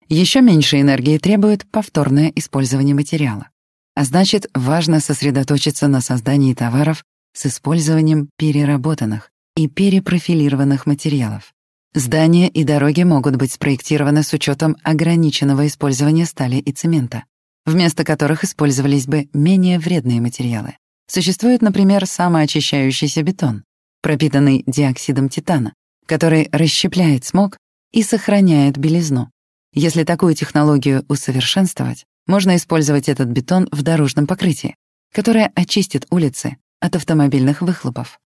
Еще 0.08 0.42
меньше 0.42 0.80
энергии 0.80 1.18
требует 1.18 1.66
повторное 1.70 2.32
использование 2.36 2.94
материала. 2.94 3.50
А 3.96 4.04
значит, 4.04 4.48
важно 4.54 5.00
сосредоточиться 5.00 5.88
на 5.88 6.00
создании 6.00 6.54
товаров 6.54 7.04
с 7.34 7.48
использованием 7.48 8.30
переработанных 8.38 9.32
и 9.56 9.68
перепрофилированных 9.68 10.86
материалов. 10.86 11.54
Здания 11.94 12.50
и 12.50 12.66
дороги 12.66 13.04
могут 13.04 13.38
быть 13.38 13.54
спроектированы 13.54 14.22
с 14.22 14.34
учетом 14.34 14.76
ограниченного 14.84 15.66
использования 15.66 16.26
стали 16.26 16.58
и 16.58 16.74
цемента, 16.74 17.24
вместо 17.66 18.04
которых 18.04 18.44
использовались 18.44 19.08
бы 19.08 19.30
менее 19.34 19.80
вредные 19.80 20.20
материалы. 20.20 20.76
Существует, 21.08 21.62
например, 21.62 22.06
самоочищающийся 22.06 23.24
бетон, 23.24 23.64
пропитанный 24.02 24.64
диоксидом 24.68 25.30
титана, 25.30 25.74
который 26.06 26.50
расщепляет 26.52 27.24
смог 27.24 27.58
и 27.94 28.04
сохраняет 28.04 28.78
белизну. 28.78 29.32
Если 29.74 30.04
такую 30.04 30.36
технологию 30.36 31.06
усовершенствовать, 31.08 32.04
можно 32.28 32.58
использовать 32.58 33.08
этот 33.08 33.30
бетон 33.30 33.70
в 33.72 33.84
дорожном 33.84 34.28
покрытии, 34.28 34.76
которое 35.14 35.52
очистит 35.56 36.08
улицы 36.10 36.58
от 36.82 36.96
автомобильных 36.98 37.62
выхлопов. 37.62 38.20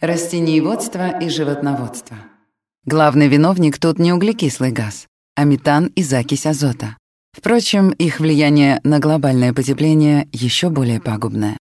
Растениеводство 0.00 1.20
и 1.20 1.28
животноводство. 1.28 2.16
Главный 2.86 3.28
виновник 3.28 3.78
тут 3.78 3.98
не 3.98 4.14
углекислый 4.14 4.72
газ, 4.72 5.06
а 5.36 5.44
метан 5.44 5.88
и 5.88 6.02
закись 6.02 6.46
азота. 6.46 6.96
Впрочем, 7.36 7.90
их 7.90 8.18
влияние 8.18 8.80
на 8.82 8.98
глобальное 8.98 9.52
потепление 9.52 10.26
еще 10.32 10.70
более 10.70 11.02
пагубное. 11.02 11.58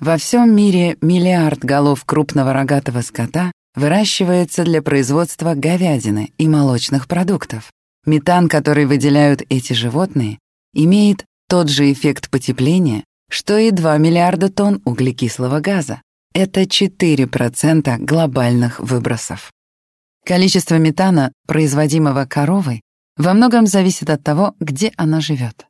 Во 0.00 0.16
всем 0.16 0.56
мире 0.56 0.96
миллиард 1.02 1.58
голов 1.62 2.06
крупного 2.06 2.54
рогатого 2.54 3.02
скота 3.02 3.52
выращивается 3.74 4.64
для 4.64 4.80
производства 4.80 5.52
говядины 5.52 6.32
и 6.38 6.48
молочных 6.48 7.06
продуктов. 7.06 7.70
Метан, 8.06 8.48
который 8.48 8.86
выделяют 8.86 9.42
эти 9.50 9.74
животные, 9.74 10.38
имеет 10.72 11.26
тот 11.50 11.68
же 11.68 11.92
эффект 11.92 12.30
потепления, 12.30 13.04
что 13.28 13.58
и 13.58 13.70
2 13.70 13.98
миллиарда 13.98 14.48
тонн 14.48 14.80
углекислого 14.86 15.60
газа. 15.60 16.00
Это 16.34 16.62
4% 16.62 17.98
глобальных 17.98 18.80
выбросов. 18.80 19.52
Количество 20.26 20.74
метана, 20.74 21.32
производимого 21.46 22.24
коровой, 22.26 22.82
во 23.16 23.34
многом 23.34 23.68
зависит 23.68 24.10
от 24.10 24.24
того, 24.24 24.56
где 24.58 24.92
она 24.96 25.20
живет. 25.20 25.66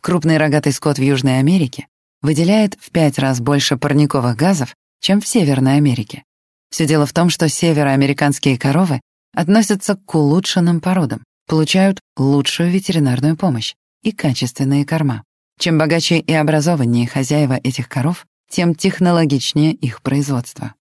Крупный 0.00 0.38
рогатый 0.38 0.72
скот 0.72 0.98
в 0.98 1.02
Южной 1.02 1.38
Америке 1.38 1.86
выделяет 2.22 2.78
в 2.80 2.90
пять 2.92 3.18
раз 3.18 3.40
больше 3.40 3.76
парниковых 3.76 4.36
газов, 4.36 4.74
чем 5.00 5.20
в 5.20 5.26
Северной 5.26 5.76
Америке. 5.76 6.24
Все 6.70 6.86
дело 6.86 7.04
в 7.04 7.12
том, 7.12 7.28
что 7.28 7.50
североамериканские 7.50 8.58
коровы 8.58 9.02
относятся 9.34 9.96
к 9.96 10.14
улучшенным 10.14 10.80
породам, 10.80 11.22
получают 11.46 12.00
лучшую 12.16 12.70
ветеринарную 12.70 13.36
помощь 13.36 13.74
и 14.02 14.12
качественные 14.12 14.86
корма. 14.86 15.24
Чем 15.58 15.76
богаче 15.76 16.18
и 16.18 16.32
образованнее 16.32 17.06
хозяева 17.06 17.60
этих 17.62 17.90
коров, 17.90 18.24
тем 18.48 18.74
технологичнее 18.74 19.72
их 19.72 20.02
производство. 20.02 20.74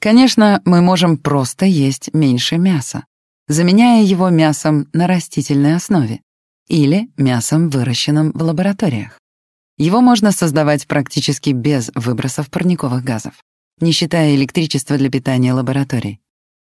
Конечно, 0.00 0.60
мы 0.64 0.80
можем 0.80 1.16
просто 1.16 1.64
есть 1.66 2.12
меньше 2.12 2.58
мяса, 2.58 3.04
заменяя 3.48 4.02
его 4.02 4.30
мясом 4.30 4.88
на 4.92 5.06
растительной 5.06 5.76
основе 5.76 6.20
или 6.68 7.08
мясом, 7.16 7.70
выращенным 7.70 8.32
в 8.32 8.42
лабораториях. 8.42 9.18
Его 9.78 10.00
можно 10.00 10.32
создавать 10.32 10.86
практически 10.86 11.50
без 11.50 11.90
выбросов 11.94 12.50
парниковых 12.50 13.02
газов, 13.02 13.34
не 13.80 13.92
считая 13.92 14.34
электричества 14.34 14.96
для 14.96 15.10
питания 15.10 15.52
лабораторий. 15.52 16.20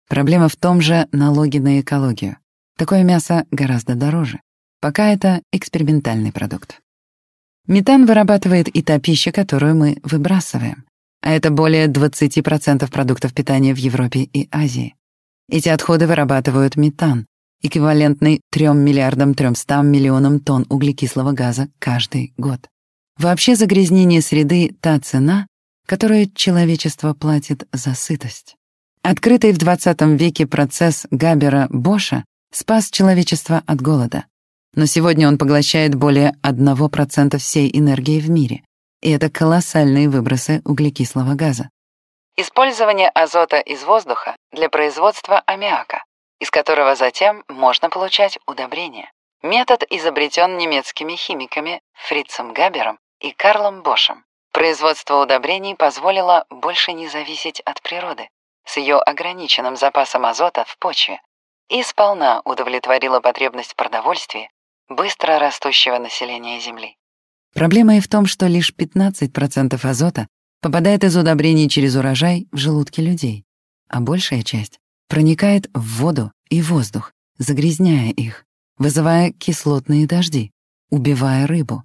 Проблема 0.08 0.48
в 0.48 0.56
том 0.56 0.80
же 0.80 1.08
налоге 1.12 1.60
на 1.60 1.80
экологию. 1.80 2.36
Такое 2.76 3.02
мясо 3.02 3.44
гораздо 3.50 3.94
дороже. 3.94 4.40
Пока 4.80 5.08
это 5.08 5.42
экспериментальный 5.52 6.32
продукт. 6.32 6.80
Метан 7.66 8.06
вырабатывает 8.06 8.68
и 8.68 8.82
та 8.82 9.00
пища, 9.00 9.32
которую 9.32 9.74
мы 9.74 9.98
выбрасываем. 10.04 10.84
А 11.20 11.32
это 11.32 11.50
более 11.50 11.88
20% 11.88 12.88
продуктов 12.90 13.34
питания 13.34 13.74
в 13.74 13.78
Европе 13.78 14.20
и 14.20 14.48
Азии. 14.52 14.94
Эти 15.50 15.68
отходы 15.68 16.06
вырабатывают 16.06 16.76
метан, 16.76 17.26
эквивалентный 17.62 18.40
3 18.52 18.68
миллиардам 18.68 19.34
300 19.34 19.82
миллионам 19.82 20.38
тонн 20.38 20.64
углекислого 20.68 21.32
газа 21.32 21.68
каждый 21.80 22.32
год. 22.36 22.68
Вообще 23.18 23.56
загрязнение 23.56 24.22
среды— 24.22 24.76
та 24.80 25.00
цена, 25.00 25.48
которую 25.86 26.30
человечество 26.32 27.14
платит 27.14 27.66
за 27.72 27.94
сытость. 27.94 28.54
Открытый 29.02 29.52
в 29.52 29.58
20 29.58 30.16
веке 30.16 30.46
процесс 30.46 31.06
Габера-Боша 31.10 32.24
спас 32.52 32.90
человечество 32.90 33.62
от 33.66 33.80
голода 33.80 34.24
но 34.76 34.84
сегодня 34.86 35.26
он 35.26 35.38
поглощает 35.38 35.94
более 35.94 36.34
1% 36.44 37.38
всей 37.38 37.70
энергии 37.76 38.20
в 38.20 38.30
мире, 38.30 38.62
и 39.00 39.10
это 39.10 39.30
колоссальные 39.30 40.08
выбросы 40.08 40.60
углекислого 40.64 41.34
газа. 41.34 41.70
Использование 42.36 43.08
азота 43.08 43.58
из 43.58 43.82
воздуха 43.82 44.36
для 44.52 44.68
производства 44.68 45.42
аммиака, 45.46 46.04
из 46.38 46.50
которого 46.50 46.94
затем 46.94 47.42
можно 47.48 47.88
получать 47.88 48.38
удобрения. 48.46 49.10
Метод 49.42 49.82
изобретен 49.88 50.58
немецкими 50.58 51.16
химиками 51.16 51.80
Фрицем 51.94 52.52
Габером 52.52 52.98
и 53.20 53.32
Карлом 53.32 53.82
Бошем. 53.82 54.24
Производство 54.52 55.22
удобрений 55.22 55.74
позволило 55.74 56.44
больше 56.50 56.92
не 56.92 57.08
зависеть 57.08 57.60
от 57.60 57.80
природы 57.80 58.28
с 58.66 58.76
ее 58.76 58.96
ограниченным 58.96 59.76
запасом 59.76 60.26
азота 60.26 60.64
в 60.64 60.76
почве 60.78 61.20
и 61.68 61.82
сполна 61.82 62.42
удовлетворило 62.44 63.20
потребность 63.20 63.72
в 63.72 63.76
продовольствии 63.76 64.50
быстро 64.88 65.38
растущего 65.38 65.98
населения 65.98 66.60
Земли. 66.60 66.96
Проблема 67.54 67.96
и 67.96 68.00
в 68.00 68.08
том, 68.08 68.26
что 68.26 68.46
лишь 68.46 68.72
15% 68.72 69.78
азота 69.82 70.28
попадает 70.60 71.04
из 71.04 71.16
удобрений 71.16 71.68
через 71.68 71.96
урожай 71.96 72.48
в 72.52 72.56
желудки 72.58 73.00
людей, 73.00 73.44
а 73.88 74.00
большая 74.00 74.42
часть 74.42 74.78
проникает 75.08 75.70
в 75.72 76.00
воду 76.00 76.32
и 76.50 76.60
воздух, 76.60 77.12
загрязняя 77.38 78.10
их, 78.10 78.44
вызывая 78.78 79.32
кислотные 79.32 80.06
дожди, 80.06 80.50
убивая 80.90 81.46
рыбу. 81.46 81.84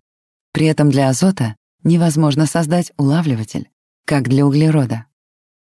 При 0.51 0.65
этом 0.65 0.89
для 0.89 1.09
азота 1.09 1.55
невозможно 1.83 2.45
создать 2.45 2.91
улавливатель, 2.97 3.69
как 4.05 4.27
для 4.27 4.45
углерода. 4.45 5.05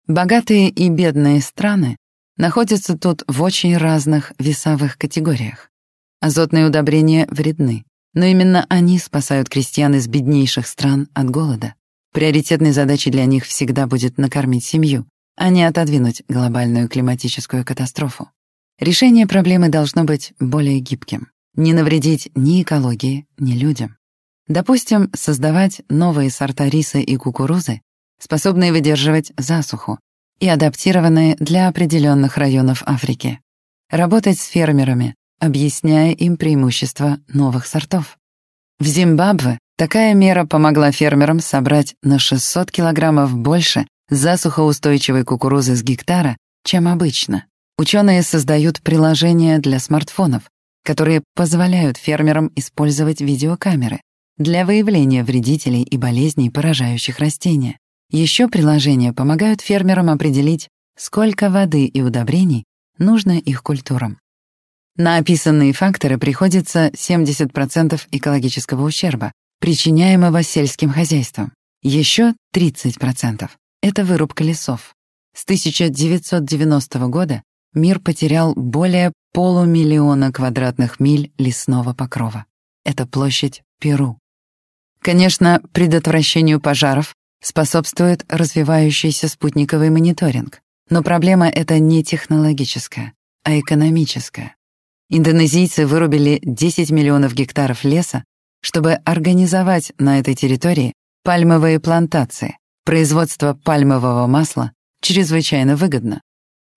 Богатые 0.07 0.69
и 0.69 0.89
бедные 0.89 1.41
страны 1.41 1.97
находятся 2.37 2.97
тут 2.99 3.25
в 3.27 3.43
очень 3.43 3.77
разных 3.77 4.33
весовых 4.39 4.99
категориях. 4.99 5.71
Азотные 6.27 6.67
удобрения 6.67 7.29
вредны, 7.31 7.85
но 8.13 8.25
именно 8.25 8.67
они 8.69 8.99
спасают 8.99 9.49
крестьян 9.49 9.95
из 9.95 10.09
беднейших 10.09 10.67
стран 10.67 11.09
от 11.15 11.31
голода. 11.31 11.75
Приоритетной 12.13 12.73
задачей 12.73 13.13
для 13.13 13.27
них 13.27 13.45
всегда 13.45 13.87
будет 13.87 14.19
накормить 14.19 14.65
семью, 14.65 15.07
а 15.37 15.51
не 15.51 15.63
отодвинуть 15.63 16.25
глобальную 16.29 16.89
климатическую 16.89 17.65
катастрофу. 17.65 18.29
Решение 18.81 19.29
проблемы 19.29 19.69
должно 19.69 20.03
быть 20.03 20.33
более 20.41 20.81
гибким, 20.81 21.29
не 21.55 21.73
навредить 21.73 22.29
ни 22.35 22.61
экологии, 22.61 23.29
ни 23.39 23.53
людям. 23.53 23.97
Допустим, 24.49 25.13
создавать 25.15 25.83
новые 25.89 26.31
сорта 26.31 26.69
риса 26.69 26.99
и 26.99 27.15
кукурузы, 27.15 27.83
способные 28.19 28.73
выдерживать 28.73 29.31
засуху 29.37 30.01
и 30.41 30.49
адаптированные 30.49 31.37
для 31.37 31.69
определенных 31.69 32.37
районов 32.37 32.83
Африки. 32.85 33.39
Работать 33.91 34.41
с 34.41 34.47
фермерами, 34.47 35.15
объясняя 35.41 36.13
им 36.13 36.37
преимущества 36.37 37.19
новых 37.29 37.67
сортов. 37.67 38.19
В 38.79 38.87
Зимбабве 38.87 39.59
такая 39.77 40.15
мера 40.15 40.45
помогла 40.45 40.93
фермерам 40.93 41.41
собрать 41.41 41.95
на 42.03 42.19
600 42.19 42.71
килограммов 42.71 43.37
больше 43.37 43.87
засухоустойчивой 44.11 45.25
кукурузы 45.25 45.75
с 45.75 45.83
гектара, 45.83 46.37
чем 46.65 46.89
обычно. 46.89 47.47
Ученые 47.79 48.23
создают 48.23 48.81
приложения 48.83 49.59
для 49.59 49.79
смартфонов, 49.79 50.45
которые 50.85 51.23
позволяют 51.35 51.97
фермерам 51.97 52.51
использовать 52.55 53.21
видеокамеры 53.21 54.01
для 54.39 54.65
выявления 54.65 55.25
вредителей 55.25 55.83
и 55.83 55.97
болезней, 55.97 56.51
поражающих 56.51 57.19
растения. 57.19 57.79
Еще 58.11 58.49
приложения 58.49 59.13
помогают 59.13 59.61
фермерам 59.61 60.11
определить, 60.11 60.69
сколько 60.97 61.51
воды 61.51 61.87
и 61.87 62.03
удобрений 62.03 62.65
нужно 62.99 63.39
их 63.39 63.63
культурам. 63.63 64.19
На 64.97 65.19
описанные 65.19 65.75
факторы 65.75 66.17
приходится 66.17 66.89
70% 66.89 68.01
экологического 68.13 68.83
ущерба, 68.83 69.33
причиняемого 69.61 70.43
сельским 70.43 70.91
хозяйством. 70.91 71.53
Еще 71.83 72.35
30%— 72.55 73.51
это 73.83 74.05
вырубка 74.05 74.43
лесов. 74.43 74.95
С 75.35 75.45
1990 75.45 76.99
года 77.09 77.43
мир 77.75 78.01
потерял 78.01 78.55
более 78.55 79.13
полумиллиона 79.35 80.33
квадратных 80.33 80.99
миль 80.99 81.31
лесного 81.37 81.93
покрова. 81.93 82.47
Это 82.85 83.07
площадь 83.07 83.63
Перу. 83.79 84.19
Конечно, 85.03 85.61
предотвращению 85.73 86.59
пожаров 86.59 87.15
способствует 87.43 88.25
развивающийся 88.29 89.29
спутниковый 89.29 89.91
мониторинг, 89.91 90.63
но 90.89 91.03
проблема 91.03 91.49
эта 91.49 91.79
не 91.79 92.03
технологическая, 92.03 93.13
а 93.45 93.61
экономическая. 93.61 94.56
Индонезийцы 95.09 95.87
вырубили 95.87 96.41
10 96.43 96.91
миллионов 96.91 97.33
гектаров 97.33 97.85
леса, 97.85 98.25
чтобы 98.61 98.95
организовать 99.05 99.93
на 99.99 100.19
этой 100.19 100.35
территории 100.35 100.95
пальмовые 101.23 101.79
плантации. 101.79 102.59
Производство 102.85 103.55
пальмового 103.55 104.27
масла 104.27 104.73
чрезвычайно 105.01 105.77
выгодно. 105.77 106.21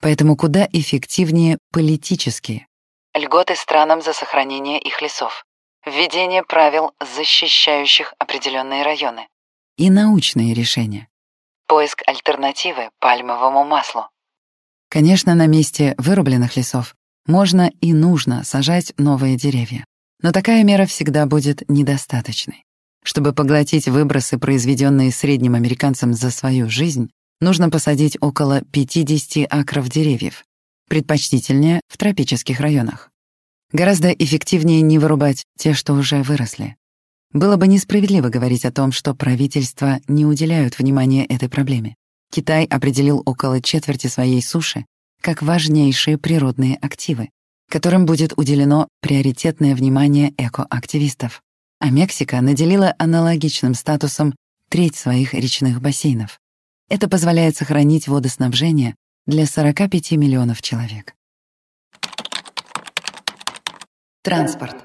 Поэтому 0.02 0.38
куда 0.38 0.68
эффективнее 0.72 1.58
политические. 1.72 2.68
Льготы 3.16 3.56
странам 3.56 4.02
за 4.02 4.14
сохранение 4.14 4.80
их 4.80 5.02
лесов. 5.02 5.44
Введение 5.86 6.44
правил, 6.44 6.92
защищающих 7.00 8.14
определенные 8.20 8.84
районы. 8.84 9.28
И 9.78 9.90
научные 9.90 10.54
решения. 10.54 11.08
Поиск 11.68 12.04
альтернативы 12.06 12.92
пальмовому 13.00 13.64
маслу. 13.66 14.08
Конечно, 14.90 15.34
на 15.36 15.48
месте 15.48 15.96
вырубленных 15.98 16.56
лесов 16.58 16.96
можно 17.26 17.72
и 17.82 17.94
нужно 17.94 18.44
сажать 18.44 18.94
новые 18.98 19.38
деревья. 19.38 19.86
Но 20.22 20.32
такая 20.32 20.64
мера 20.64 20.86
всегда 20.86 21.26
будет 21.26 21.70
недостаточной. 21.70 22.66
Чтобы 23.04 23.34
поглотить 23.34 23.88
выбросы, 23.88 24.38
произведенные 24.38 25.12
средним 25.12 25.56
американцем 25.56 26.14
за 26.14 26.32
свою 26.32 26.70
жизнь, 26.70 27.10
нужно 27.40 27.70
посадить 27.70 28.18
около 28.20 28.62
50 28.62 29.48
акров 29.50 29.90
деревьев, 29.90 30.44
предпочтительнее 30.90 31.82
в 31.88 31.98
тропических 31.98 32.60
районах. 32.60 33.10
Гораздо 33.72 34.10
эффективнее 34.10 34.82
не 34.82 35.00
вырубать 35.00 35.46
те, 35.58 35.74
что 35.74 35.94
уже 35.94 36.24
выросли. 36.24 36.76
Было 37.32 37.56
бы 37.56 37.68
несправедливо 37.68 38.30
говорить 38.30 38.66
о 38.66 38.72
том, 38.72 38.92
что 38.92 39.14
правительства 39.14 40.00
не 40.08 40.26
уделяют 40.26 40.80
внимания 40.80 41.26
этой 41.26 41.48
проблеме. 41.48 41.96
Китай 42.32 42.66
определил 42.66 43.22
около 43.26 43.62
четверти 43.62 44.08
своей 44.08 44.42
суши 44.42 44.86
как 45.22 45.42
важнейшие 45.42 46.18
природные 46.18 46.76
активы, 46.78 47.30
которым 47.70 48.06
будет 48.06 48.34
уделено 48.38 48.88
приоритетное 49.02 49.76
внимание 49.76 50.34
экоактивистов. 50.38 51.42
А 51.80 51.90
Мексика 51.90 52.42
наделила 52.42 52.94
аналогичным 52.98 53.74
статусом 53.74 54.36
треть 54.70 54.96
своих 54.96 55.34
речных 55.34 55.82
бассейнов. 55.82 56.40
Это 56.90 57.08
позволяет 57.08 57.56
сохранить 57.56 58.08
водоснабжение 58.08 58.96
для 59.26 59.46
45 59.46 60.12
миллионов 60.14 60.62
человек. 60.62 61.14
Транспорт. 64.24 64.76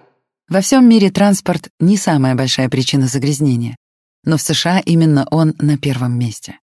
Во 0.49 0.61
всем 0.61 0.88
мире 0.88 1.11
транспорт— 1.11 1.70
не 1.81 1.97
самая 1.97 2.35
большая 2.35 2.68
причина 2.68 3.07
загрязнения, 3.07 3.77
но 4.25 4.37
в 4.37 4.42
США 4.42 4.79
именно 4.81 5.27
он 5.31 5.55
на 5.59 5.79
первом 5.79 6.18
месте. 6.18 6.59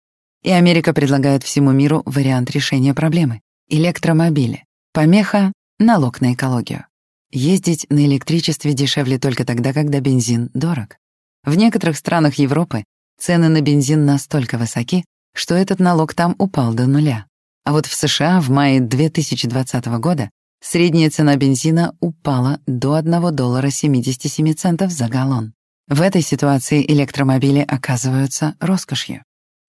И 0.43 0.51
Америка 0.51 0.93
предлагает 0.93 1.43
всему 1.43 1.71
миру 1.71 2.03
вариант 2.05 2.51
решения 2.51 2.93
проблемы— 2.93 3.41
электромобили. 3.69 4.65
Помеха— 4.93 5.53
налог 5.79 6.21
на 6.21 6.34
экологию. 6.34 6.86
Ездить 7.32 7.86
на 7.89 8.05
электричестве 8.05 8.73
дешевле 8.73 9.19
только 9.19 9.45
тогда, 9.45 9.71
когда 9.71 9.99
бензин 9.99 10.49
дорог. 10.53 10.97
В 11.43 11.55
некоторых 11.55 11.95
странах 11.95 12.36
Европы 12.36 12.84
цены 13.19 13.49
на 13.49 13.62
бензин 13.62 14.05
настолько 14.05 14.58
высоки, 14.58 15.05
что 15.36 15.53
этот 15.53 15.79
налог 15.79 16.15
там 16.15 16.36
упал 16.39 16.73
до 16.73 16.88
нуля. 16.88 17.27
А 17.63 17.71
вот 17.71 17.86
в 17.86 17.93
США 17.93 18.41
в 18.41 18.49
мае 18.49 18.82
2020 18.82 19.86
года 19.99 20.32
средняя 20.62 21.10
цена 21.12 21.36
бензина 21.36 21.95
упала 21.99 22.60
до 22.65 22.95
1 22.95 23.36
доллара 23.36 23.69
77 23.69 24.53
центов 24.53 24.91
за 24.91 25.08
галлон. 25.08 25.53
В 25.88 26.01
этой 26.01 26.21
ситуации 26.21 26.84
электромобили 26.91 27.60
оказываются 27.67 28.55
роскошью. 28.60 29.23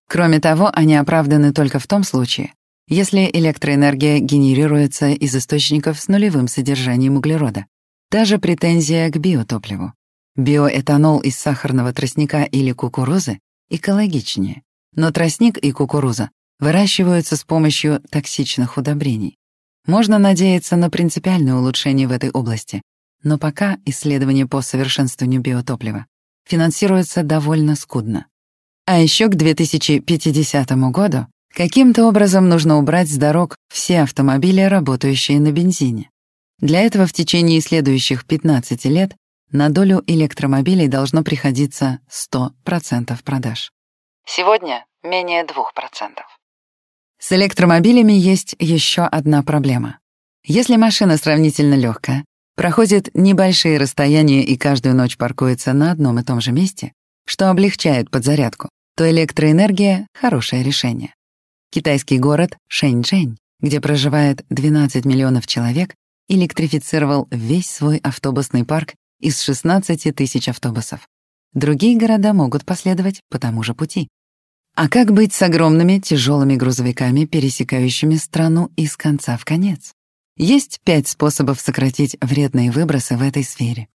Кроме 0.08 0.40
того, 0.40 0.70
они 0.72 0.96
оправданы 0.96 1.52
только 1.52 1.78
в 1.78 1.86
том 1.86 2.04
случае, 2.04 2.52
если 2.90 3.31
электроэнергия 3.33 4.18
генерируется 4.18 5.11
из 5.11 5.35
источников 5.37 6.00
с 6.00 6.09
нулевым 6.09 6.48
содержанием 6.48 7.16
углерода. 7.16 7.66
Та 8.11 8.24
же 8.24 8.38
претензия 8.38 9.09
к 9.11 9.16
биотопливу. 9.16 9.94
Биоэтанол 10.35 11.20
из 11.20 11.37
сахарного 11.37 11.92
тростника 11.92 12.42
или 12.42 12.72
кукурузы 12.72 13.38
экологичнее, 13.70 14.62
но 14.96 15.12
тростник 15.12 15.57
и 15.57 15.70
кукуруза 15.70 16.31
выращиваются 16.59 17.37
с 17.37 17.44
помощью 17.44 18.03
токсичных 18.11 18.76
удобрений. 18.76 19.38
Можно 19.87 20.18
надеяться 20.18 20.74
на 20.74 20.90
принципиальное 20.90 21.55
улучшение 21.55 22.09
в 22.09 22.12
этой 22.12 22.31
области, 22.31 22.83
но 23.22 23.38
пока 23.38 23.79
исследования 23.85 24.46
по 24.46 24.62
совершенствованию 24.62 25.40
биотоплива 25.40 26.07
финансируются 26.44 27.22
довольно 27.22 27.76
скудно. 27.76 28.26
А 28.85 28.98
еще 28.98 29.29
к 29.29 29.37
2050 29.37 30.70
году 30.90 31.29
каким-то 31.54 32.06
образом 32.06 32.48
нужно 32.48 32.78
убрать 32.78 33.08
с 33.08 33.16
дорог 33.16 33.56
все 33.68 34.02
автомобили, 34.02 34.62
работающие 34.62 35.40
на 35.40 35.52
бензине. 35.52 36.10
Для 36.58 36.80
этого 36.80 37.06
в 37.06 37.12
течение 37.12 37.60
следующих 37.60 38.26
15 38.26 38.84
лет 38.86 39.16
на 39.50 39.68
долю 39.70 40.02
электромобилей 40.06 40.88
должно 40.88 41.22
приходиться 41.22 42.00
100% 42.10 43.18
продаж. 43.24 43.72
Сегодня 44.26 44.84
менее 45.02 45.44
2%. 45.44 45.46
С 47.18 47.32
электромобилями 47.32 48.12
есть 48.12 48.54
еще 48.58 49.02
одна 49.02 49.42
проблема. 49.42 49.98
Если 50.44 50.76
машина 50.76 51.16
сравнительно 51.16 51.74
легкая, 51.74 52.24
проходит 52.56 53.10
небольшие 53.14 53.78
расстояния 53.78 54.42
и 54.42 54.56
каждую 54.56 54.94
ночь 54.94 55.16
паркуется 55.16 55.72
на 55.72 55.92
одном 55.92 56.18
и 56.18 56.22
том 56.22 56.40
же 56.40 56.52
месте, 56.52 56.92
что 57.26 57.50
облегчает 57.50 58.10
подзарядку, 58.10 58.68
то 58.96 59.10
электроэнергия— 59.10 60.06
хорошее 60.14 60.62
решение. 60.62 61.12
Китайский 61.72 62.18
город 62.18 62.59
Шэньчжэнь, 62.66 63.38
где 63.61 63.80
проживает 63.80 64.44
12 64.50 65.04
миллионов 65.04 65.46
человек, 65.46 65.94
электрифицировал 66.28 67.28
весь 67.30 67.70
свой 67.70 67.98
автобусный 67.98 68.64
парк 68.64 68.94
из 69.20 69.40
16 69.40 70.12
тысяч 70.16 70.48
автобусов. 70.48 71.09
Другие 71.52 71.96
города 71.96 72.33
могут 72.33 72.64
последовать 72.64 73.20
по 73.30 73.38
тому 73.38 73.62
же 73.62 73.74
пути. 73.74 74.09
А 74.74 74.88
как 74.88 75.12
быть 75.12 75.33
с 75.33 75.42
огромными 75.42 76.00
тяжелыми 76.00 76.56
грузовиками, 76.56 77.24
пересекающими 77.24 78.16
страну 78.16 78.72
из 78.76 78.96
конца 78.96 79.37
в 79.37 79.44
конец? 79.44 79.92
Есть 80.37 80.80
пять 80.85 81.06
способов 81.06 81.61
сократить 81.61 82.16
вредные 82.20 82.72
выбросы 82.72 83.16
в 83.16 83.22
этой 83.22 83.44
сфере. 83.44 83.87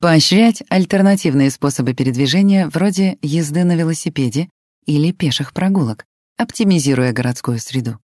Поощрять 0.00 0.62
альтернативные 0.68 1.50
способы 1.50 1.94
передвижения 1.94 2.68
вроде 2.68 3.16
езды 3.22 3.64
на 3.64 3.74
велосипеде 3.74 4.50
или 4.86 5.12
пеших 5.12 5.52
прогулок, 5.52 6.06
оптимизируя 6.40 7.12
городскую 7.12 7.58
среду. 7.58 7.98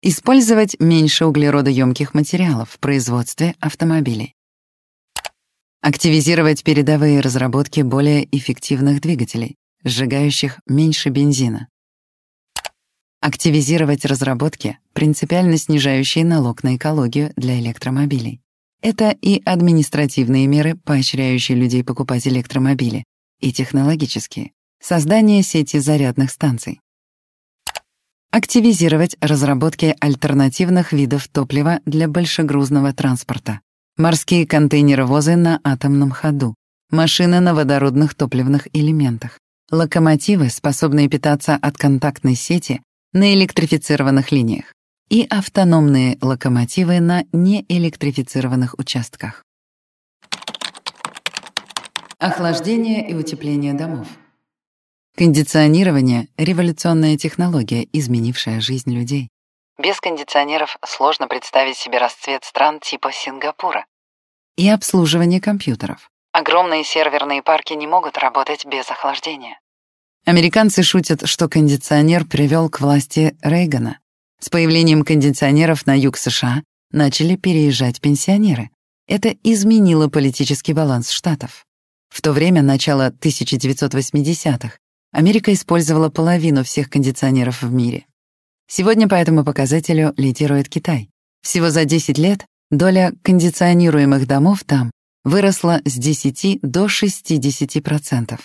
Использовать 0.00 0.78
меньше 0.78 1.26
углеродоемких 1.26 2.14
материалов 2.14 2.70
в 2.70 2.78
производстве 2.78 3.56
автомобилей. 3.58 4.34
Активизировать 5.80 6.62
передовые 6.62 7.18
разработки 7.20 7.80
более 7.80 8.28
эффективных 8.36 9.00
двигателей, 9.00 9.56
сжигающих 9.82 10.60
меньше 10.66 11.08
бензина. 11.08 11.66
Активизировать 13.20 14.04
разработки, 14.04 14.78
принципиально 14.92 15.56
снижающие 15.56 16.24
налог 16.24 16.62
на 16.62 16.76
экологию 16.76 17.32
для 17.36 17.58
электромобилей. 17.58 18.40
Это 18.82 19.10
и 19.10 19.42
административные 19.44 20.46
меры, 20.46 20.76
поощряющие 20.76 21.58
людей 21.58 21.82
покупать 21.82 22.28
электромобили, 22.28 23.02
и 23.40 23.52
технологические. 23.52 24.52
Создание 24.80 25.42
сети 25.42 25.78
зарядных 25.78 26.30
станций. 26.30 26.80
Активизировать 28.36 29.16
разработки 29.20 29.94
альтернативных 30.00 30.92
видов 30.92 31.28
топлива 31.28 31.78
для 31.86 32.08
большегрузного 32.08 32.92
транспорта. 32.92 33.60
Морские 33.96 34.44
контейнеровозы 34.44 35.36
на 35.36 35.60
атомном 35.62 36.10
ходу. 36.10 36.56
Машины 36.90 37.38
на 37.38 37.54
водородных 37.54 38.16
топливных 38.16 38.66
элементах. 38.72 39.38
Локомотивы, 39.70 40.50
способные 40.50 41.08
питаться 41.08 41.54
от 41.54 41.76
контактной 41.78 42.34
сети, 42.34 42.82
на 43.12 43.32
электрифицированных 43.34 44.32
линиях 44.32 44.72
и 45.10 45.24
автономные 45.30 46.18
локомотивы 46.20 46.98
на 46.98 47.22
неэлектрифицированных 47.32 48.74
участках. 48.80 49.44
Охлаждение 52.18 53.08
и 53.08 53.14
утепление 53.14 53.74
домов. 53.74 54.08
Кондиционирование— 55.16 56.26
революционная 56.36 57.16
технология, 57.16 57.86
изменившая 57.92 58.60
жизнь 58.60 58.92
людей. 58.92 59.28
Без 59.78 60.00
кондиционеров 60.00 60.76
сложно 60.84 61.28
представить 61.28 61.76
себе 61.76 61.98
расцвет 61.98 62.42
стран 62.42 62.80
типа 62.80 63.12
Сингапура. 63.12 63.86
И 64.56 64.68
обслуживание 64.68 65.40
компьютеров. 65.40 66.10
Огромные 66.32 66.82
серверные 66.82 67.42
парки 67.42 67.74
не 67.74 67.86
могут 67.86 68.18
работать 68.18 68.66
без 68.66 68.90
охлаждения. 68.90 69.60
Американцы 70.26 70.82
шутят, 70.82 71.28
что 71.28 71.48
кондиционер 71.48 72.24
привел 72.24 72.68
к 72.68 72.80
власти 72.80 73.36
Рейгана. 73.40 74.00
С 74.40 74.48
появлением 74.48 75.04
кондиционеров 75.04 75.86
на 75.86 75.96
юг 75.96 76.16
США 76.16 76.64
начали 76.90 77.36
переезжать 77.36 78.00
пенсионеры. 78.00 78.70
Это 79.06 79.28
изменило 79.44 80.08
политический 80.08 80.72
баланс 80.72 81.10
штатов. 81.10 81.66
В 82.08 82.20
то 82.20 82.32
время, 82.32 82.62
начало 82.62 83.10
1980-х, 83.10 84.78
Америка 85.14 85.52
использовала 85.52 86.08
половину 86.08 86.64
всех 86.64 86.90
кондиционеров 86.90 87.62
в 87.62 87.72
мире. 87.72 88.04
Сегодня 88.66 89.08
по 89.08 89.14
этому 89.14 89.44
показателю 89.44 90.12
лидирует 90.16 90.68
Китай. 90.68 91.08
Всего 91.40 91.70
за 91.70 91.84
10 91.84 92.18
лет 92.18 92.44
доля 92.72 93.12
кондиционируемых 93.22 94.26
домов 94.26 94.64
там 94.64 94.90
выросла 95.22 95.80
с 95.84 95.94
10 95.94 96.58
до 96.62 96.86
60%. 96.86 98.40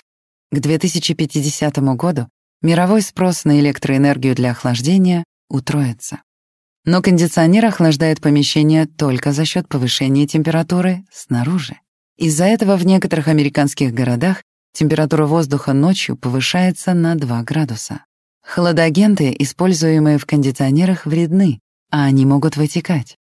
К 0.52 0.60
2050 0.60 1.78
году 1.96 2.30
мировой 2.62 3.02
спрос 3.02 3.46
на 3.46 3.60
электроэнергию 3.60 4.36
для 4.36 4.52
охлаждения 4.52 5.24
утроится. 5.50 6.22
Но 6.86 7.02
кондиционер 7.02 7.66
охлаждает 7.66 8.22
помещение 8.22 8.86
только 8.86 9.32
за 9.32 9.44
счет 9.44 9.68
повышения 9.68 10.28
температуры 10.28 11.04
снаружи. 11.12 11.80
Из-за 12.16 12.46
этого 12.46 12.76
в 12.78 12.86
некоторых 12.86 13.28
американских 13.28 13.92
городах 13.92 14.44
температура 14.74 15.26
воздуха 15.26 15.74
ночью 15.74 16.16
повышается 16.16 16.94
на 16.94 17.16
2 17.16 17.44
градуса. 17.44 18.06
Холодоагенты, 18.44 19.36
используемые 19.38 20.18
в 20.18 20.26
кондиционерах, 20.26 21.06
вредны, 21.06 21.60
а 21.92 22.06
они 22.06 22.26
могут 22.26 22.58
вытекать. 22.58 23.18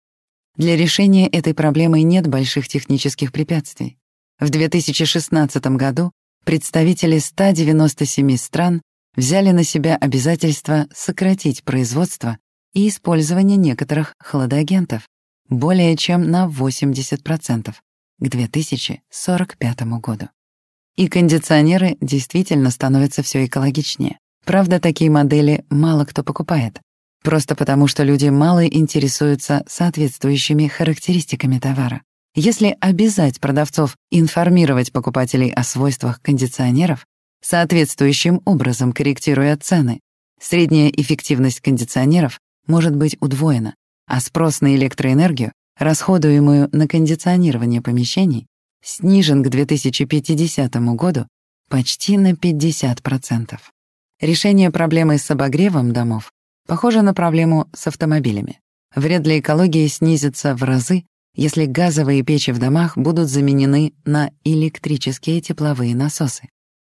Для 0.57 0.77
решения 0.77 1.29
этой 1.29 1.55
проблемы 1.55 2.03
нет 2.03 2.27
больших 2.27 2.69
технических 2.69 3.33
препятствий. 3.33 3.99
В 4.39 4.51
2016 4.51 5.65
году 5.77 6.13
представители 6.45 7.19
197 7.19 8.37
стран 8.37 8.83
взяли 9.15 9.51
на 9.51 9.65
себя 9.65 9.97
обязательство 9.97 10.89
сократить 10.95 11.63
производство 11.65 12.39
и 12.75 12.89
использование 12.89 13.57
некоторых 13.57 14.15
холодоагентов 14.19 15.07
более 15.49 15.97
чем 15.97 16.31
на 16.31 16.47
80% 16.47 17.75
к 18.19 18.29
2045 18.29 19.83
году. 20.01 20.29
И 20.97 21.09
кондиционеры 21.09 21.97
действительно 22.01 22.71
становятся 22.71 23.23
все 23.23 23.47
экологичнее. 23.47 24.19
Правда, 24.45 24.81
такие 24.81 25.11
модели 25.11 25.65
мало 25.71 26.05
кто 26.05 26.23
покупает. 26.23 26.81
Просто 27.23 27.55
потому, 27.55 27.87
что 27.87 28.03
люди 28.03 28.29
мало 28.29 28.67
интересуются 28.67 29.63
соответствующими 29.69 30.67
характеристиками 30.67 31.59
товара. 31.59 32.03
Если 32.35 32.77
обязать 32.81 33.41
продавцов 33.41 33.97
информировать 34.11 34.91
покупателей 34.91 35.51
о 35.53 35.63
свойствах 35.63 36.21
кондиционеров, 36.21 37.07
соответствующим 37.43 38.41
образом 38.45 38.93
корректируя 38.93 39.57
цены, 39.57 40.01
средняя 40.41 40.89
эффективность 40.89 41.61
кондиционеров 41.61 42.41
может 42.67 42.97
быть 42.97 43.17
удвоена, 43.21 43.75
а 44.07 44.21
спрос 44.21 44.61
на 44.61 44.75
электроэнергию, 44.75 45.53
расходуемую 45.79 46.69
на 46.73 46.89
кондиционирование 46.89 47.83
помещений, 47.83 48.47
снижен 48.83 49.43
к 49.43 49.49
2050 49.49 50.75
году 50.95 51.27
почти 51.69 52.19
на 52.19 52.33
50%. 52.33 53.59
Решение 54.21 54.71
проблемы 54.71 55.19
с 55.19 55.31
обогревом 55.31 55.93
домов 55.93 56.31
похоже 56.67 57.03
на 57.03 57.15
проблему 57.15 57.69
с 57.73 57.87
автомобилями. 57.87 58.61
Вред 58.95 59.23
для 59.23 59.39
экологии 59.39 59.87
снизится 59.87 60.55
в 60.55 60.63
разы, 60.63 61.05
если 61.35 61.65
газовые 61.65 62.23
печи 62.23 62.51
в 62.51 62.59
домах 62.59 62.97
будут 62.97 63.29
заменены 63.29 63.95
на 64.05 64.31
электрические 64.45 65.41
тепловые 65.41 65.95
насосы. 65.95 66.49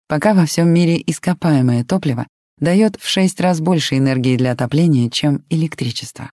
Пока 0.08 0.34
во 0.34 0.46
всем 0.46 0.68
мире 0.68 1.02
ископаемое 1.06 1.84
топливо 1.84 2.26
дает 2.58 2.96
в 2.96 3.08
6 3.08 3.40
раз 3.40 3.60
больше 3.60 3.98
энергии 3.98 4.36
для 4.36 4.52
отопления, 4.52 5.08
чем 5.10 5.44
электричество. 5.48 6.30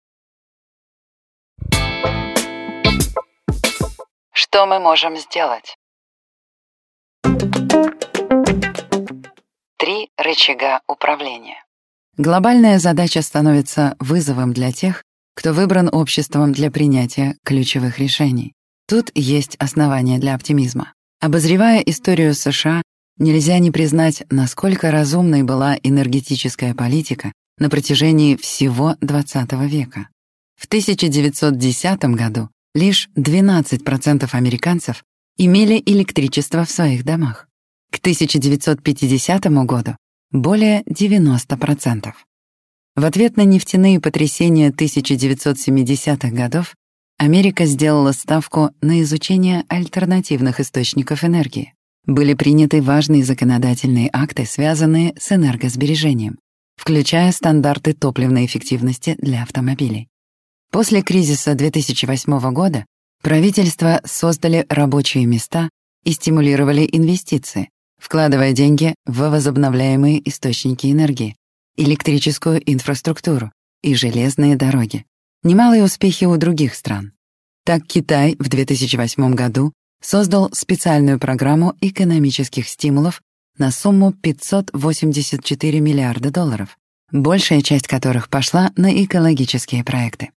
Что 4.40 4.66
мы 4.66 4.78
можем 4.78 5.16
сделать? 5.16 5.76
Три 9.76 10.10
рычага 10.16 10.80
управления. 10.86 11.64
Глобальная 12.16 12.78
задача 12.78 13.20
становится 13.22 13.96
вызовом 13.98 14.52
для 14.52 14.70
тех, 14.70 15.02
кто 15.34 15.52
выбран 15.52 15.88
обществом 15.92 16.52
для 16.52 16.70
принятия 16.70 17.36
ключевых 17.44 17.98
решений. 17.98 18.52
Тут 18.86 19.10
есть 19.16 19.56
основания 19.56 20.20
для 20.20 20.36
оптимизма. 20.36 20.92
Обозревая 21.20 21.80
историю 21.80 22.32
США, 22.32 22.82
нельзя 23.18 23.58
не 23.58 23.72
признать, 23.72 24.22
насколько 24.30 24.92
разумной 24.92 25.42
была 25.42 25.76
энергетическая 25.82 26.76
политика 26.76 27.32
на 27.58 27.68
протяжении 27.68 28.36
всего 28.36 28.94
XX 29.00 29.66
века. 29.66 30.08
В 30.54 30.66
1910 30.66 32.04
году 32.14 32.50
лишь 32.74 33.08
12% 33.16 34.28
американцев 34.32 35.04
имели 35.36 35.82
электричество 35.86 36.64
в 36.64 36.70
своих 36.70 37.04
домах. 37.04 37.48
К 37.90 37.98
1950 37.98 39.44
году 39.64 39.96
более 40.30 40.82
90%. 40.82 42.12
В 42.96 43.04
ответ 43.04 43.36
на 43.36 43.44
нефтяные 43.44 44.00
потрясения 44.00 44.70
1970-х 44.70 46.30
годов 46.30 46.74
Америка 47.16 47.64
сделала 47.64 48.12
ставку 48.12 48.70
на 48.80 49.02
изучение 49.02 49.64
альтернативных 49.68 50.60
источников 50.60 51.24
энергии. 51.24 51.74
Были 52.06 52.34
приняты 52.34 52.80
важные 52.82 53.24
законодательные 53.24 54.08
акты, 54.12 54.46
связанные 54.46 55.14
с 55.18 55.32
энергосбережением, 55.32 56.38
включая 56.76 57.32
стандарты 57.32 57.92
топливной 57.92 58.46
эффективности 58.46 59.16
для 59.18 59.42
автомобилей. 59.42 60.08
После 60.70 61.02
кризиса 61.02 61.54
2008 61.54 62.52
года 62.52 62.84
правительства 63.22 64.00
создали 64.04 64.66
рабочие 64.68 65.24
места 65.24 65.70
и 66.04 66.12
стимулировали 66.12 66.88
инвестиции, 66.90 67.70
вкладывая 67.98 68.52
деньги 68.52 68.94
в 69.06 69.30
возобновляемые 69.30 70.26
источники 70.28 70.92
энергии, 70.92 71.36
электрическую 71.76 72.60
инфраструктуру 72.70 73.50
и 73.82 73.94
железные 73.94 74.56
дороги. 74.56 75.04
Немалые 75.42 75.84
успехи 75.84 76.26
у 76.26 76.36
других 76.36 76.74
стран. 76.74 77.12
Так 77.64 77.86
Китай 77.86 78.36
в 78.38 78.48
2008 78.48 79.34
году 79.34 79.72
создал 80.02 80.50
специальную 80.52 81.18
программу 81.18 81.76
экономических 81.80 82.68
стимулов 82.68 83.22
на 83.56 83.70
сумму 83.70 84.12
584 84.12 85.80
миллиарда 85.80 86.30
долларов, 86.30 86.76
большая 87.10 87.62
часть 87.62 87.86
которых 87.86 88.28
пошла 88.28 88.70
на 88.76 89.04
экологические 89.04 89.82
проекты. 89.82 90.30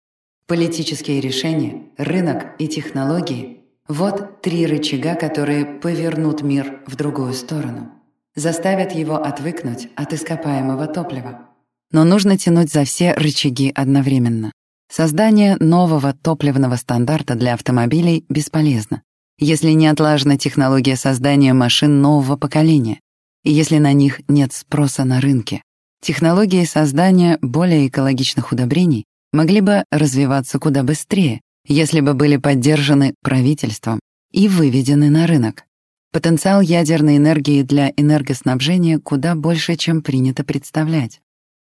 Политические 0.48 1.20
решения, 1.20 1.82
рынок 1.98 2.54
и 2.58 2.68
технологии— 2.68 3.58
вот 3.86 4.40
три 4.40 4.66
рычага, 4.66 5.14
которые 5.14 5.66
повернут 5.66 6.40
мир 6.40 6.80
в 6.86 6.96
другую 6.96 7.34
сторону 7.34 7.92
заставят 8.34 8.92
его 8.92 9.16
отвыкнуть 9.16 9.88
от 9.94 10.14
ископаемого 10.14 10.86
топлива. 10.86 11.50
Но 11.92 12.04
нужно 12.04 12.38
тянуть 12.38 12.72
за 12.72 12.84
все 12.84 13.12
рычаги 13.12 13.70
одновременно. 13.74 14.52
Создание 14.90 15.56
нового 15.60 16.14
топливного 16.14 16.76
стандарта 16.76 17.34
для 17.34 17.52
автомобилей 17.52 18.24
бесполезно, 18.30 19.02
если 19.38 19.72
не 19.72 19.86
отлажена 19.86 20.38
технология 20.38 20.96
создания 20.96 21.52
машин 21.52 22.00
нового 22.00 22.38
поколения, 22.38 23.00
и 23.44 23.52
если 23.52 23.76
на 23.76 23.92
них 23.92 24.22
нет 24.28 24.54
спроса 24.54 25.04
на 25.04 25.20
рынке. 25.20 25.62
Технологии 26.00 26.64
создания 26.64 27.38
более 27.42 27.88
экологичных 27.88 28.52
удобрений 28.52 29.04
могли 29.32 29.60
бы 29.60 29.84
развиваться 29.90 30.58
куда 30.58 30.82
быстрее, 30.82 31.40
если 31.66 32.00
бы 32.00 32.14
были 32.14 32.36
поддержаны 32.36 33.14
правительством 33.22 34.00
и 34.32 34.48
выведены 34.48 35.10
на 35.10 35.26
рынок. 35.26 35.64
Потенциал 36.12 36.62
ядерной 36.62 37.18
энергии 37.18 37.62
для 37.62 37.92
энергоснабжения 37.96 38.98
куда 38.98 39.34
больше, 39.34 39.76
чем 39.76 40.02
принято 40.02 40.42
представлять. 40.44 41.20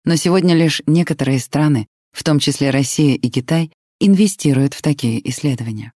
Но 0.06 0.18
сегодня 0.18 0.54
лишь 0.54 0.82
некоторые 0.86 1.40
страны, 1.40 1.88
в 2.12 2.24
том 2.24 2.40
числе 2.40 2.70
Россия 2.70 3.16
и 3.16 3.30
Китай, 3.30 3.72
инвестируют 4.00 4.74
в 4.74 4.82
такие 4.82 5.28
исследования. 5.30 5.94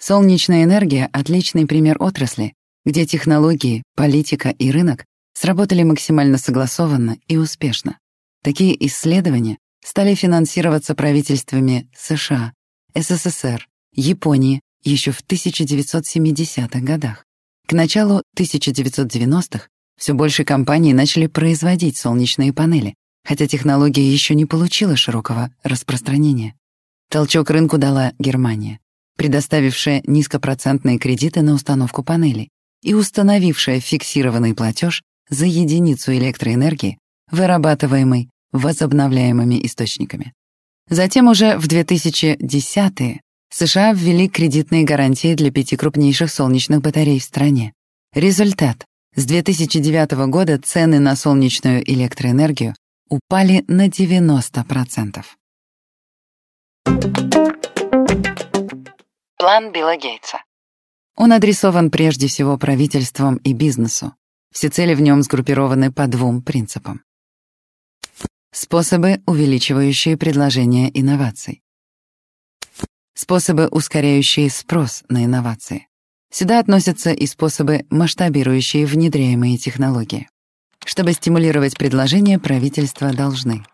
Солнечная 0.00 0.64
энергия— 0.64 1.08
отличный 1.12 1.66
пример 1.66 1.96
отрасли, 2.00 2.54
где 2.84 3.06
технологии, 3.06 3.82
политика 3.94 4.48
и 4.50 4.70
рынок 4.70 5.04
сработали 5.34 5.84
максимально 5.84 6.38
согласованно 6.38 7.16
и 7.28 7.36
успешно. 7.36 7.98
Такие 8.42 8.86
исследования 8.86 9.58
стали 9.84 10.14
финансироваться 10.14 10.94
правительствами 10.94 11.90
США, 11.96 12.52
СССР, 12.94 13.66
Японии 13.92 14.60
еще 14.82 15.10
в 15.12 15.22
1970-х 15.22 16.80
годах. 16.80 17.24
К 17.66 17.72
началу 17.72 18.22
1990-х 18.36 19.68
все 19.98 20.14
больше 20.14 20.44
компаний 20.44 20.94
начали 20.94 21.26
производить 21.26 21.96
солнечные 21.96 22.52
панели, 22.52 22.94
хотя 23.26 23.46
технология 23.46 24.10
еще 24.10 24.34
не 24.34 24.46
получила 24.46 24.96
широкого 24.96 25.50
распространения. 25.62 26.54
Толчок 27.10 27.50
рынку 27.50 27.76
дала 27.78 28.12
Германия, 28.18 28.80
предоставившая 29.16 30.02
низкопроцентные 30.06 30.98
кредиты 30.98 31.42
на 31.42 31.54
установку 31.54 32.02
панелей 32.02 32.50
и 32.82 32.94
установившая 32.94 33.80
фиксированный 33.80 34.54
платеж 34.54 35.02
за 35.28 35.46
единицу 35.46 36.12
электроэнергии, 36.12 36.98
вырабатываемой 37.30 38.30
возобновляемыми 38.52 39.64
источниками. 39.64 40.32
Затем 40.88 41.28
уже 41.28 41.58
в 41.58 41.66
2010-е 41.66 43.20
США 43.50 43.92
ввели 43.92 44.28
кредитные 44.28 44.84
гарантии 44.84 45.34
для 45.34 45.50
пяти 45.50 45.76
крупнейших 45.76 46.30
солнечных 46.30 46.80
батарей 46.80 47.18
в 47.18 47.24
стране. 47.24 47.72
Результат. 48.14 48.84
С 49.14 49.24
2009 49.26 50.28
года 50.30 50.58
цены 50.58 50.98
на 50.98 51.16
солнечную 51.16 51.82
электроэнергию 51.90 52.74
упали 53.08 53.64
на 53.68 53.88
90%. 53.88 55.24
План 59.38 59.72
Билла 59.72 59.96
Гейтса. 59.96 60.42
Он 61.16 61.32
адресован 61.32 61.90
прежде 61.90 62.28
всего 62.28 62.56
правительствам 62.58 63.36
и 63.38 63.52
бизнесу. 63.52 64.14
Все 64.52 64.68
цели 64.68 64.94
в 64.94 65.00
нем 65.00 65.22
сгруппированы 65.22 65.90
по 65.92 66.06
двум 66.06 66.42
принципам. 66.42 67.02
Способы, 68.52 69.20
увеличивающие 69.26 70.16
предложение 70.16 70.90
инноваций. 70.98 71.62
Способы, 73.14 73.68
ускоряющие 73.68 74.48
спрос 74.48 75.04
на 75.08 75.24
инновации. 75.24 75.86
Сюда 76.30 76.58
относятся 76.58 77.12
и 77.12 77.26
способы, 77.26 77.84
масштабирующие 77.90 78.86
внедряемые 78.86 79.58
технологии. 79.58 80.28
Чтобы 80.84 81.12
стимулировать 81.12 81.76
предложение, 81.76 82.38
правительства 82.38 83.12
должны 83.12 83.64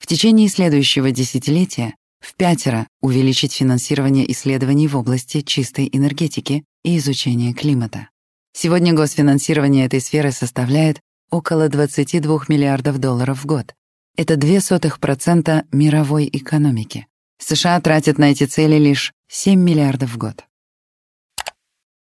в 0.00 0.06
течение 0.06 0.48
следующего 0.48 1.12
десятилетия 1.12 1.94
в 2.20 2.34
пятеро 2.34 2.88
увеличить 3.00 3.52
финансирование 3.52 4.30
исследований 4.32 4.88
в 4.88 4.96
области 4.96 5.42
чистой 5.42 5.88
энергетики 5.92 6.64
и 6.82 6.98
изучения 6.98 7.52
климата. 7.52 8.08
Сегодня 8.52 8.92
госфинансирование 8.92 9.86
этой 9.86 10.00
сферы 10.00 10.32
составляет 10.32 11.00
около 11.30 11.68
22 11.68 12.44
миллиардов 12.48 12.98
долларов 12.98 13.42
в 13.42 13.46
год. 13.46 13.74
Это 14.16 14.34
0,02% 14.34 15.64
мировой 15.72 16.28
экономики. 16.32 17.06
США 17.38 17.80
тратят 17.80 18.18
на 18.18 18.32
эти 18.32 18.44
цели 18.44 18.76
лишь 18.76 19.12
7 19.28 19.58
миллиардов 19.58 20.10
в 20.10 20.18
год. 20.18 20.44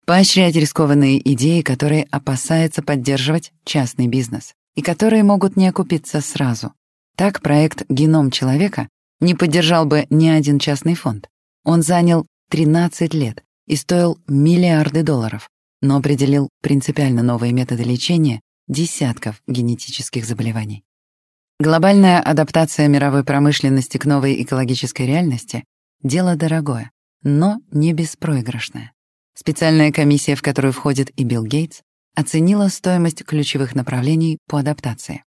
Поощрять 0.06 0.56
рискованные 0.56 1.20
идеи, 1.34 1.62
которые 1.62 2.08
опасается 2.10 2.82
поддерживать 2.82 3.52
частный 3.66 4.08
бизнес 4.08 4.54
и 4.76 4.82
которые 4.82 5.24
могут 5.24 5.58
не 5.58 5.68
окупиться 5.68 6.22
сразу. 6.22 6.72
Так 7.18 7.42
проект 7.42 7.84
«Геном 7.90 8.32
человека» 8.32 8.88
не 9.20 9.36
поддержал 9.36 9.86
бы 9.86 10.06
ни 10.10 10.28
один 10.30 10.60
частный 10.60 10.96
фонд. 10.96 11.28
Он 11.66 11.82
занял 11.82 12.26
13 12.50 13.14
лет 13.14 13.44
и 13.66 13.76
стоил 13.76 14.18
миллиарды 14.28 15.04
долларов, 15.04 15.50
но 15.82 15.98
определил 15.98 16.50
принципиально 16.62 17.24
новые 17.24 17.52
методы 17.52 17.84
лечения 17.84 18.40
десятков 18.68 19.42
генетических 19.48 20.26
заболеваний. 20.26 20.84
Глобальная 21.60 22.22
адаптация 22.22 22.88
мировой 22.88 23.24
промышленности 23.24 23.98
к 23.98 24.06
новой 24.06 24.42
экологической 24.44 25.08
реальности— 25.08 25.64
дело 26.04 26.36
дорогое, 26.36 26.92
но 27.24 27.62
не 27.72 27.94
беспроигрышное. 27.94 28.92
Специальная 29.34 29.92
комиссия, 29.92 30.36
в 30.36 30.42
которую 30.42 30.74
входит 30.74 31.10
и 31.20 31.24
Билл 31.24 31.46
Гейтс, 31.46 31.82
оценила 32.16 32.68
стоимость 32.70 33.24
ключевых 33.24 33.76
направлений 33.76 34.38
по 34.48 34.60
адаптации. 34.60 35.24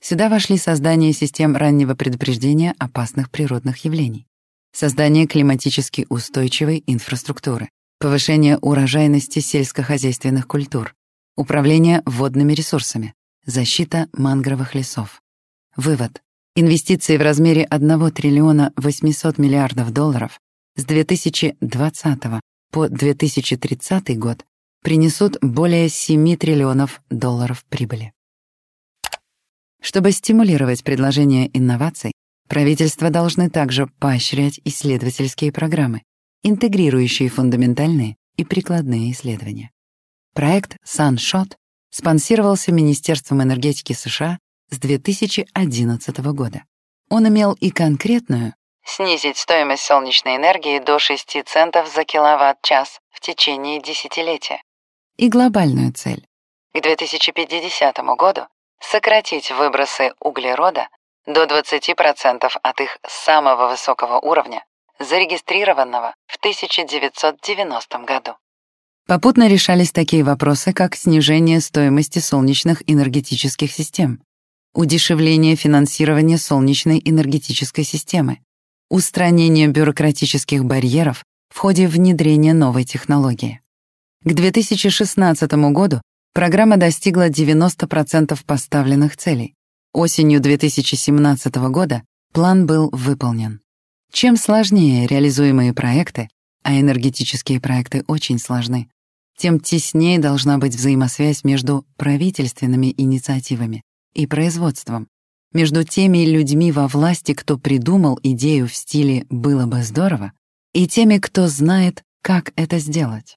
Сюда 0.00 0.28
вошли 0.28 0.56
создание 0.56 1.12
систем 1.12 1.56
раннего 1.56 1.94
предупреждения 1.94 2.74
опасных 2.78 3.30
природных 3.30 3.84
явлений, 3.84 4.26
создание 4.72 5.26
климатически 5.26 6.06
устойчивой 6.08 6.82
инфраструктуры, 6.86 7.68
повышение 7.98 8.58
урожайности 8.58 9.40
сельскохозяйственных 9.40 10.46
культур, 10.46 10.94
управление 11.40 12.02
водными 12.04 12.52
ресурсами, 12.52 13.14
защита 13.46 14.08
мангровых 14.12 14.74
лесов. 14.74 15.22
Вывод. 15.74 16.22
Инвестиции 16.54 17.16
в 17.16 17.22
размере 17.22 17.64
1 17.64 18.10
триллиона 18.12 18.72
800 18.76 19.38
миллиардов 19.38 19.90
долларов 19.90 20.38
с 20.76 20.84
2020 20.84 22.20
по 22.70 22.88
2030 22.88 24.18
год 24.18 24.44
принесут 24.82 25.38
более 25.40 25.88
7 25.88 26.36
триллионов 26.36 27.00
долларов 27.08 27.64
прибыли. 27.70 28.12
Чтобы 29.80 30.12
стимулировать 30.12 30.84
предложение 30.84 31.48
инноваций, 31.56 32.12
правительства 32.48 33.08
должны 33.08 33.48
также 33.48 33.86
поощрять 33.98 34.60
исследовательские 34.64 35.52
программы, 35.52 36.02
интегрирующие 36.42 37.30
фундаментальные 37.30 38.16
и 38.36 38.44
прикладные 38.44 39.12
исследования. 39.12 39.70
Проект 40.34 40.76
SunShot 40.86 41.56
спонсировался 41.90 42.72
Министерством 42.72 43.42
энергетики 43.42 43.92
США 43.92 44.38
с 44.70 44.78
2011 44.78 46.18
года. 46.32 46.64
Он 47.08 47.26
имел 47.26 47.54
и 47.54 47.70
конкретную 47.70 48.54
снизить 48.84 49.38
стоимость 49.38 49.84
солнечной 49.84 50.36
энергии 50.36 50.78
до 50.78 50.98
6 50.98 51.44
центов 51.46 51.92
за 51.92 52.04
киловатт-час 52.04 53.00
в 53.10 53.20
течение 53.20 53.80
десятилетия. 53.80 54.62
И 55.16 55.28
глобальную 55.28 55.92
цель. 55.92 56.26
К 56.72 56.80
2050 56.80 57.98
году 58.16 58.46
сократить 58.80 59.50
выбросы 59.50 60.12
углерода 60.20 60.88
до 61.26 61.44
20% 61.44 62.50
от 62.62 62.80
их 62.80 62.98
самого 63.06 63.68
высокого 63.68 64.18
уровня, 64.18 64.64
зарегистрированного 64.98 66.14
в 66.26 66.36
1990 66.36 67.98
году. 67.98 68.36
Попутно 69.06 69.48
решались 69.48 69.92
такие 69.92 70.22
вопросы, 70.22 70.72
как 70.72 70.94
снижение 70.94 71.60
стоимости 71.60 72.18
солнечных 72.18 72.82
энергетических 72.86 73.72
систем, 73.72 74.22
удешевление 74.74 75.56
финансирования 75.56 76.38
солнечной 76.38 77.00
энергетической 77.04 77.82
системы, 77.82 78.38
устранение 78.88 79.68
бюрократических 79.68 80.64
барьеров 80.64 81.24
в 81.48 81.58
ходе 81.58 81.88
внедрения 81.88 82.54
новой 82.54 82.84
технологии. 82.84 83.60
К 84.24 84.32
2016 84.32 85.50
году 85.72 86.00
программа 86.34 86.76
достигла 86.76 87.28
90% 87.28 88.38
поставленных 88.46 89.16
целей. 89.16 89.54
Осенью 89.92 90.40
2017 90.40 91.54
года 91.70 92.02
план 92.32 92.66
был 92.66 92.90
выполнен. 92.92 93.60
Чем 94.12 94.36
сложнее 94.36 95.06
реализуемые 95.06 95.72
проекты, 95.72 96.28
а 96.62 96.78
энергетические 96.78 97.60
проекты 97.60 98.04
очень 98.06 98.38
сложны, 98.38 98.88
тем 99.36 99.58
теснее 99.58 100.18
должна 100.18 100.58
быть 100.58 100.74
взаимосвязь 100.74 101.44
между 101.44 101.86
правительственными 101.96 102.94
инициативами 102.96 103.82
и 104.14 104.26
производством, 104.26 105.08
между 105.52 105.82
теми 105.82 106.26
людьми 106.26 106.70
во 106.72 106.86
власти, 106.88 107.32
кто 107.32 107.58
придумал 107.58 108.20
идею 108.22 108.68
в 108.68 108.74
стиле 108.74 109.26
«было 109.30 109.66
бы 109.66 109.82
здорово», 109.82 110.32
и 110.72 110.86
теми, 110.86 111.18
кто 111.18 111.48
знает, 111.48 112.04
как 112.22 112.52
это 112.56 112.78
сделать. 112.78 113.36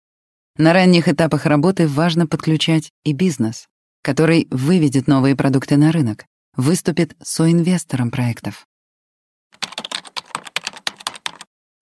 На 0.58 0.74
ранних 0.74 1.08
этапах 1.08 1.46
работы 1.46 1.88
важно 1.88 2.28
подключать 2.28 2.92
и 3.04 3.14
бизнес, 3.14 3.68
который 4.04 4.48
выведет 4.52 5.08
новые 5.08 5.36
продукты 5.36 5.78
на 5.78 5.92
рынок, 5.92 6.26
выступит 6.56 7.16
соинвестором 7.24 8.12
проектов. 8.12 8.68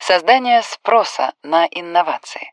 Создание 0.04 0.64
спроса 0.64 1.34
на 1.44 1.68
инновации. 1.68 2.52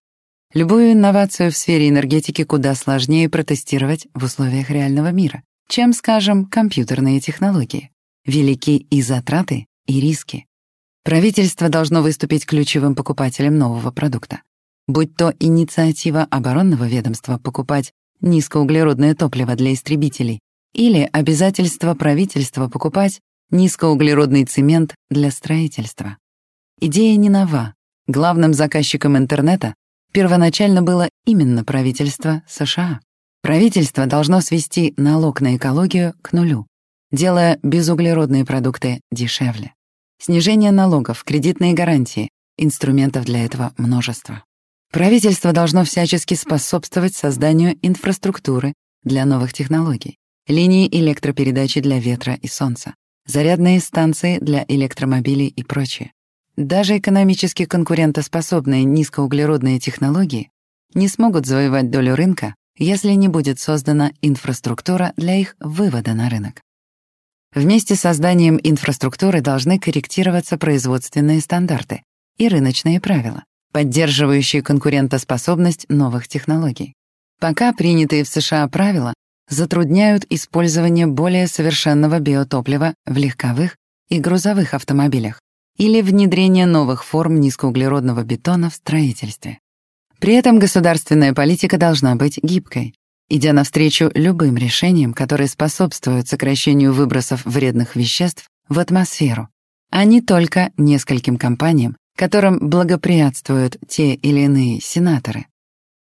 Любую 0.53 0.92
инновацию 0.92 1.51
в 1.51 1.57
сфере 1.57 1.88
энергетики 1.88 2.44
куда 2.44 2.74
сложнее 2.74 3.30
протестировать 3.30 4.07
в 4.12 4.24
условиях 4.24 4.68
реального 4.68 5.12
мира, 5.12 5.42
чем, 5.66 5.94
скажем, 5.94 6.44
компьютерные 6.44 7.20
технологии. 7.20 7.90
Велики 8.26 8.76
и 8.90 9.01
затраты, 9.01 9.66
и 9.86 9.99
риски. 9.99 10.44
Правительство 11.05 11.70
должно 11.70 12.03
выступить 12.03 12.44
ключевым 12.44 12.94
покупателем 12.94 13.57
нового 13.57 13.92
продукта. 13.92 14.42
Будь 14.86 15.16
то 15.16 15.32
инициатива 15.40 16.26
оборонного 16.30 16.84
ведомства 16.84 17.38
покупать 17.38 17.92
низкоуглеродное 18.20 19.14
топливо 19.14 19.55
для 19.55 19.72
истребителей 19.72 20.40
или 20.74 21.09
обязательство 21.12 21.94
правительства 21.94 22.68
покупать 22.68 23.20
низкоуглеродный 23.51 24.44
цемент 24.44 24.94
для 25.09 25.30
строительства. 25.30 26.18
Идея 26.80 27.16
не 27.16 27.28
нова. 27.28 27.74
Главным 28.06 28.54
заказчиком 28.54 29.16
интернета 29.16 29.74
первоначально 30.12 30.80
было 30.80 31.08
именно 31.26 31.64
правительство 31.64 32.42
США. 32.46 33.00
Правительство 33.42 34.06
должно 34.06 34.40
свести 34.40 34.94
налог 34.96 35.40
на 35.40 35.56
экологию 35.56 36.14
к 36.22 36.32
нулю. 36.32 36.66
делая 37.10 37.58
безуглеродные 37.62 38.44
продукты 38.44 39.00
дешевле. 39.10 39.72
Снижение 40.20 40.70
налогов, 40.70 41.24
кредитные 41.24 41.72
гарантии, 41.72 42.28
инструментов 42.58 43.24
для 43.24 43.44
этого 43.44 43.72
множество. 43.76 44.44
Правительство 44.92 45.52
должно 45.52 45.84
всячески 45.84 46.34
способствовать 46.34 47.16
созданию 47.16 47.76
инфраструктуры 47.82 48.74
для 49.02 49.24
новых 49.24 49.52
технологий, 49.52 50.16
линии 50.46 50.86
электропередачи 50.88 51.80
для 51.80 51.98
ветра 51.98 52.34
и 52.34 52.46
солнца, 52.46 52.94
зарядные 53.26 53.80
станции 53.80 54.38
для 54.38 54.64
электромобилей 54.68 55.48
и 55.48 55.62
прочее. 55.64 56.12
Даже 56.59 56.98
экономически 56.98 57.66
конкурентоспособные 57.66 58.82
низкоуглеродные 58.82 59.78
технологии 59.78 60.50
не 60.92 61.06
смогут 61.06 61.46
завоевать 61.46 61.88
долю 61.88 62.16
рынка, 62.16 62.56
если 62.76 63.12
не 63.12 63.28
будет 63.28 63.61
создана 63.61 64.11
инфраструктура 64.22 65.12
для 65.16 65.36
их 65.36 65.54
вывода 65.61 66.14
на 66.14 66.28
рынок. 66.28 66.61
Вместе 67.54 67.94
с 67.94 68.00
созданием 68.00 68.59
инфраструктуры 68.61 69.40
должны 69.40 69.78
корректироваться 69.78 70.59
производственные 70.59 71.42
стандарты 71.42 72.02
и 72.38 72.48
рыночные 72.48 73.00
правила, 73.00 73.44
поддерживающие 73.72 74.61
конкурентоспособность 74.61 75.86
новых 75.88 76.26
технологий. 76.26 76.94
Пока 77.38 77.72
принятые 77.72 78.24
в 78.24 78.28
США 78.28 78.66
правила 78.66 79.14
затрудняют 79.48 80.26
использование 80.28 81.06
более 81.06 81.46
совершенного 81.46 82.18
биотоплива 82.18 82.94
в 83.06 83.16
легковых 83.16 83.76
и 84.09 84.18
грузовых 84.18 84.74
автомобилях 84.74 85.38
или 85.78 86.02
внедрение 86.02 86.66
новых 86.66 87.04
форм 87.04 87.40
низкоуглеродного 87.40 88.24
бетона 88.24 88.68
в 88.68 88.74
строительстве. 88.74 89.60
При 90.18 90.34
этом 90.34 90.58
государственная 90.58 91.32
политика 91.32 91.78
должна 91.78 92.16
быть 92.16 92.38
гибкой, 92.42 92.94
идя 93.28 93.52
навстречу 93.52 94.10
любым 94.14 94.56
решениям, 94.56 95.14
которые 95.14 95.48
способствуют 95.48 96.28
сокращению 96.28 96.92
выбросов 96.92 97.44
вредных 97.44 97.94
веществ 97.94 98.48
в 98.68 98.78
атмосферу, 98.80 99.48
а 99.90 100.04
не 100.04 100.20
только 100.20 100.72
нескольким 100.76 101.38
компаниям, 101.38 101.96
которым 102.16 102.58
благоприятствуют 102.68 103.76
те 103.86 104.14
или 104.14 104.40
иные 104.40 104.80
сенаторы. 104.80 105.46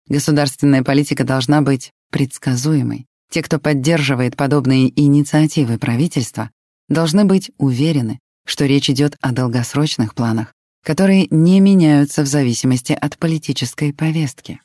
Государственная 0.08 0.84
политика 0.84 1.24
должна 1.24 1.62
быть 1.62 1.92
предсказуемой. 2.12 3.08
Те, 3.32 3.42
кто 3.42 3.58
поддерживает 3.58 4.36
подобные 4.36 4.92
инициативы 5.02 5.80
правительства, 5.80 6.52
должны 6.88 7.26
быть 7.26 7.50
уверены, 7.58 8.20
что 8.46 8.66
речь 8.66 8.90
идет 8.90 9.16
о 9.22 9.32
долгосрочных 9.32 10.16
планах, 10.16 10.54
которые 10.84 11.28
не 11.30 11.60
меняются 11.60 12.24
в 12.24 12.28
зависимости 12.28 12.94
от 12.94 13.18
политической 13.18 13.94
повестки. 13.94 14.60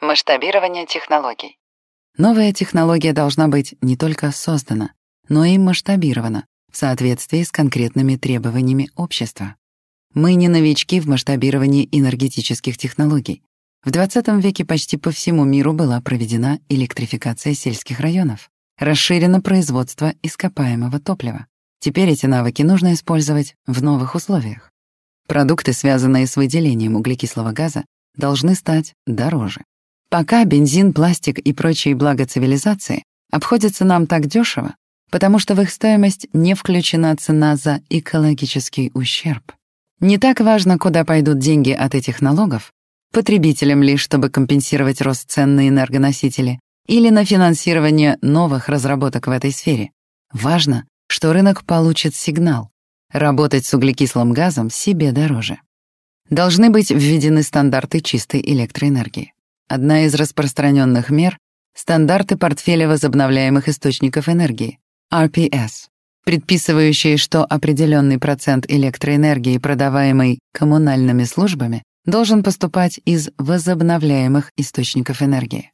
Масштабирование 0.00 0.86
технологий. 0.86 1.58
Новая 2.16 2.52
технология 2.52 3.12
должна 3.12 3.48
быть 3.48 3.74
не 3.82 3.96
только 3.96 4.32
создана, 4.32 4.92
но 5.28 5.44
и 5.44 5.58
масштабирована 5.58 6.46
в 6.72 6.76
соответствии 6.76 7.42
с 7.42 7.52
конкретными 7.52 8.16
требованиями 8.16 8.90
общества. 8.96 9.56
Мы 10.14 10.34
не 10.34 10.48
новички 10.48 11.00
в 11.00 11.06
масштабировании 11.06 11.88
энергетических 11.92 12.78
технологий. 12.78 13.42
В 13.84 13.90
20 13.90 14.28
веке 14.42 14.64
почти 14.64 14.96
по 14.96 15.10
всему 15.10 15.44
миру 15.44 15.74
была 15.74 16.00
проведена 16.00 16.58
электрификация 16.70 17.52
сельских 17.52 18.00
районов, 18.00 18.50
расширено 18.78 19.40
производство 19.40 20.14
ископаемого 20.22 21.00
топлива. 21.00 21.46
Теперь 21.80 22.10
эти 22.10 22.26
навыки 22.26 22.62
нужно 22.62 22.94
использовать 22.94 23.54
в 23.66 23.82
новых 23.82 24.14
условиях. 24.14 24.70
Продукты, 25.26 25.72
связанные 25.72 26.26
с 26.26 26.36
выделением 26.36 26.96
углекислого 26.96 27.52
газа, 27.52 27.84
должны 28.16 28.54
стать 28.54 28.94
дороже. 29.06 29.62
Пока 30.08 30.44
бензин, 30.44 30.92
пластик 30.92 31.38
и 31.38 31.52
прочие 31.52 31.94
блага 31.94 32.26
цивилизации 32.26 33.02
обходятся 33.30 33.84
нам 33.84 34.06
так 34.06 34.26
дешево, 34.26 34.74
потому 35.10 35.38
что 35.38 35.54
в 35.54 35.60
их 35.60 35.70
стоимость 35.70 36.28
не 36.32 36.54
включена 36.54 37.16
цена 37.16 37.56
за 37.56 37.80
экологический 37.88 38.90
ущерб. 38.94 39.52
Не 40.00 40.18
так 40.18 40.40
важно, 40.40 40.78
куда 40.78 41.04
пойдут 41.04 41.38
деньги 41.38 41.70
от 41.70 41.94
этих 41.94 42.20
налогов, 42.20 42.72
потребителям 43.12 43.82
лишь, 43.82 44.02
чтобы 44.02 44.30
компенсировать 44.30 45.00
рост 45.00 45.30
цен 45.30 45.56
на 45.56 45.68
энергоносители 45.68 46.60
или 46.86 47.10
на 47.10 47.24
финансирование 47.24 48.18
новых 48.22 48.68
разработок 48.68 49.26
в 49.26 49.30
этой 49.30 49.52
сфере. 49.52 49.90
Важно, 50.32 50.84
что 51.08 51.32
рынок 51.32 51.64
получит 51.64 52.14
сигнал. 52.14 52.70
Работать 53.12 53.64
с 53.64 53.74
углекислым 53.74 54.32
газом 54.32 54.70
себе 54.70 55.12
дороже. 55.12 55.58
Должны 56.28 56.70
быть 56.70 56.90
введены 56.90 57.42
стандарты 57.42 58.00
чистой 58.00 58.40
электроэнергии. 58.40 59.32
Одна 59.68 60.04
из 60.04 60.14
распространенных 60.14 61.10
мер— 61.10 61.38
стандарты 61.74 62.36
портфеля 62.36 62.88
возобновляемых 62.88 63.68
источников 63.68 64.28
энергии, 64.28 64.78
RPS, 65.12 65.88
предписывающие, 66.24 67.16
что 67.16 67.44
определенный 67.44 68.18
процент 68.18 68.66
электроэнергии, 68.68 69.58
продаваемой 69.58 70.40
коммунальными 70.52 71.24
службами, 71.24 71.84
должен 72.04 72.42
поступать 72.42 73.00
из 73.04 73.30
возобновляемых 73.38 74.50
источников 74.56 75.22
энергии. 75.22 75.70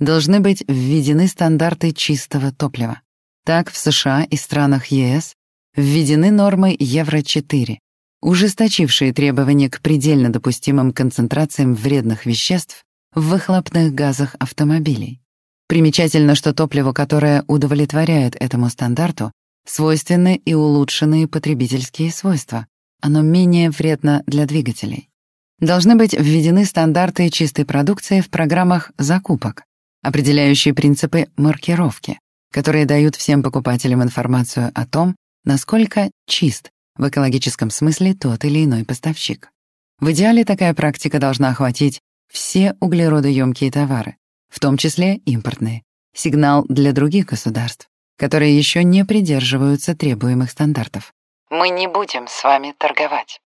Должны 0.00 0.40
быть 0.40 0.64
введены 0.66 1.28
стандарты 1.28 1.92
чистого 1.92 2.52
топлива. 2.52 3.02
Так, 3.44 3.70
в 3.70 3.76
США 3.76 4.24
и 4.24 4.36
странах 4.36 4.86
ЕС 4.86 5.34
введены 5.76 6.30
нормы 6.30 6.74
Евро-4, 6.78 7.76
ужесточившие 8.22 9.12
требования 9.12 9.68
к 9.68 9.82
предельно 9.82 10.32
допустимым 10.32 10.92
концентрациям 10.92 11.74
вредных 11.74 12.24
веществ 12.24 12.82
в 13.14 13.28
выхлопных 13.28 13.94
газах 13.94 14.36
автомобилей. 14.38 15.20
Примечательно, 15.68 16.34
что 16.34 16.54
топливо, 16.54 16.94
которое 16.94 17.44
удовлетворяет 17.46 18.36
этому 18.40 18.70
стандарту, 18.70 19.32
свойственны 19.66 20.40
и 20.44 20.54
улучшенные 20.54 21.28
потребительские 21.28 22.10
свойства. 22.10 22.66
Оно 23.02 23.20
менее 23.20 23.70
вредно 23.70 24.22
для 24.26 24.46
двигателей. 24.46 25.10
Должны 25.58 25.94
быть 25.94 26.14
введены 26.14 26.64
стандарты 26.64 27.28
чистой 27.28 27.66
продукции 27.66 28.22
в 28.22 28.30
программах 28.30 28.92
закупок, 28.96 29.64
определяющие 30.02 30.74
принципы 30.74 31.28
маркировки, 31.36 32.18
которые 32.52 32.86
дают 32.86 33.16
всем 33.16 33.42
покупателям 33.42 34.02
информацию 34.02 34.70
о 34.74 34.86
том, 34.86 35.16
насколько 35.44 36.10
чист 36.26 36.70
в 36.96 37.08
экологическом 37.08 37.70
смысле 37.70 38.14
тот 38.14 38.44
или 38.44 38.64
иной 38.64 38.84
поставщик. 38.84 39.50
В 40.00 40.12
идеале 40.12 40.44
такая 40.44 40.74
практика 40.74 41.18
должна 41.18 41.50
охватить 41.50 42.00
все 42.30 42.76
углеродоемкие 42.80 43.70
товары, 43.70 44.16
в 44.48 44.60
том 44.60 44.76
числе 44.76 45.16
импортные, 45.18 45.82
сигнал 46.14 46.64
для 46.68 46.92
других 46.92 47.26
государств, 47.26 47.88
которые 48.16 48.56
еще 48.56 48.84
не 48.84 49.04
придерживаются 49.04 49.96
требуемых 49.96 50.50
стандартов. 50.50 51.12
Мы 51.50 51.70
не 51.70 51.88
будем 51.88 52.26
с 52.28 52.44
вами 52.44 52.74
торговать. 52.78 53.40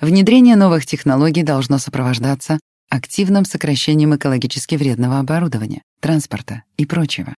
Внедрение 0.00 0.54
новых 0.54 0.86
технологий 0.86 1.42
должно 1.42 1.78
сопровождаться 1.78 2.58
активным 2.90 3.44
сокращением 3.44 4.14
экологически 4.16 4.76
вредного 4.76 5.18
оборудования, 5.18 5.82
транспорта 6.00 6.64
и 6.76 6.86
прочего. 6.86 7.34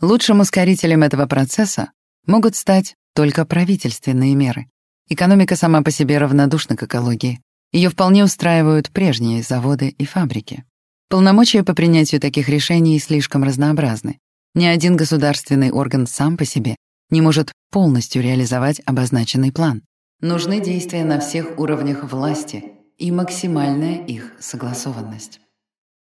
Лучшим 0.00 0.40
ускорителем 0.40 1.02
этого 1.02 1.26
процесса 1.26 1.92
могут 2.26 2.56
стать 2.56 2.94
только 3.14 3.44
правительственные 3.44 4.34
меры. 4.34 4.66
Экономика 5.08 5.56
сама 5.56 5.82
по 5.82 5.90
себе 5.90 6.18
равнодушна 6.18 6.76
к 6.76 6.84
экологии. 6.84 7.40
Ее 7.72 7.88
вполне 7.88 8.24
устраивают 8.24 8.90
прежние 8.90 9.42
заводы 9.42 9.88
и 9.88 10.04
фабрики. 10.04 10.64
Полномочия 11.08 11.64
по 11.64 11.74
принятию 11.74 12.20
таких 12.20 12.48
решений 12.48 12.98
слишком 12.98 13.42
разнообразны. 13.42 14.18
Ни 14.54 14.66
один 14.66 14.96
государственный 14.96 15.70
орган 15.70 16.06
сам 16.06 16.36
по 16.36 16.44
себе 16.44 16.76
не 17.10 17.20
может 17.20 17.52
полностью 17.70 18.22
реализовать 18.22 18.80
обозначенный 18.86 19.52
план. 19.52 19.82
Нужны 20.20 20.60
действия 20.60 21.04
на 21.04 21.18
всех 21.18 21.58
уровнях 21.58 22.04
власти 22.04 22.64
и 22.98 23.10
максимальная 23.10 24.04
их 24.04 24.32
согласованность. 24.38 25.39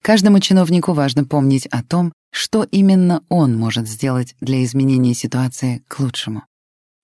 Каждому 0.04 0.42
чиновнику 0.42 0.92
важно 0.92 1.24
помнить 1.24 1.66
о 1.68 1.82
том, 1.82 2.12
что 2.30 2.64
именно 2.64 3.24
он 3.30 3.58
может 3.58 3.88
сделать 3.88 4.36
для 4.42 4.62
изменения 4.66 5.14
ситуации 5.14 5.82
к 5.88 5.98
лучшему. 6.02 6.44